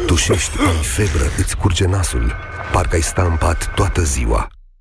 [0.06, 2.34] Tușești, ai febră, îți curge nasul.
[2.72, 4.48] Parcă ai sta în pat toată ziua.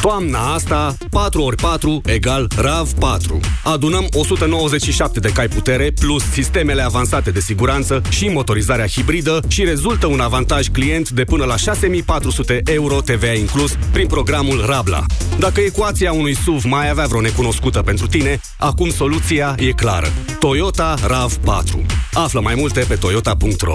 [0.00, 3.40] Toamna asta, 4 ori 4 egal RAV4.
[3.64, 10.06] Adunăm 197 de cai putere plus sistemele avansate de siguranță și motorizarea hibridă și rezultă
[10.06, 15.04] un avantaj client de până la 6400 euro TVA inclus prin programul Rabla.
[15.38, 20.08] Dacă ecuația unui SUV mai avea vreo necunoscută pentru tine, acum soluția e clară.
[20.38, 21.86] Toyota RAV4.
[22.12, 23.74] Află mai multe pe toyota.ro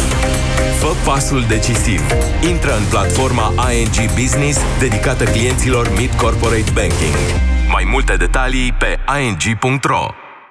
[0.79, 2.01] Fă pasul decisiv.
[2.49, 7.15] Intră în platforma ING Business dedicată clienților Mid Corporate Banking.
[7.71, 10.05] Mai multe detalii pe ing.ro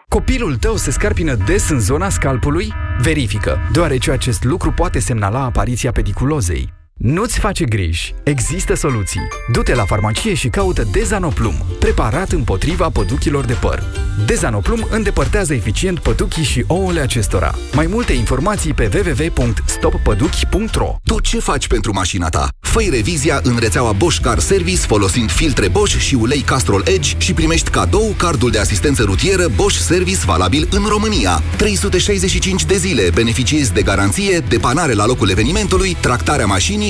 [0.09, 2.73] Copilul tău se scarpină des în zona scalpului?
[3.01, 6.80] Verifică, deoarece acest lucru poate semnala apariția pediculozei.
[7.03, 8.14] Nu-ți face griji.
[8.22, 9.28] Există soluții.
[9.53, 13.82] Du-te la farmacie și caută Dezanoplum, preparat împotriva păduchilor de păr.
[14.26, 17.55] Dezanoplum îndepărtează eficient păduchii și ouăle acestora.
[17.72, 22.48] Mai multe informații pe www.stoppăduchi.ro Tu ce faci pentru mașina ta?
[22.61, 27.32] Făi revizia în rețeaua Bosch Car Service folosind filtre Bosch și ulei Castrol Edge și
[27.32, 31.42] primești cadou cardul de asistență rutieră Bosch Service valabil în România.
[31.57, 36.89] 365 de zile beneficiezi de garanție, depanare la locul evenimentului, tractarea mașinii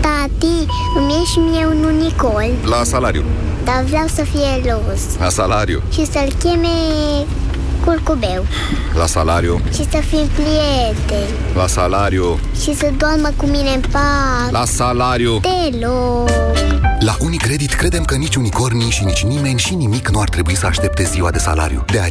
[0.00, 3.22] Tati, îmi e și mie un unicol, La salariu.
[3.64, 5.82] dar vreau să fie roz La salariu.
[5.92, 6.68] și să-l cheme
[7.84, 8.44] curcubeu
[8.98, 9.60] La salariu.
[9.74, 12.38] și să fim prieteni La salariu.
[12.62, 14.50] și să doarmă cu mine în pat.
[14.50, 15.40] La salariu.
[15.40, 16.28] Deloc.
[17.00, 20.66] La Unicredit credem că nici unicornii și nici nimeni și nimic nu ar trebui să
[20.66, 21.84] aștepte ziua de salariu.
[21.86, 22.10] De aceea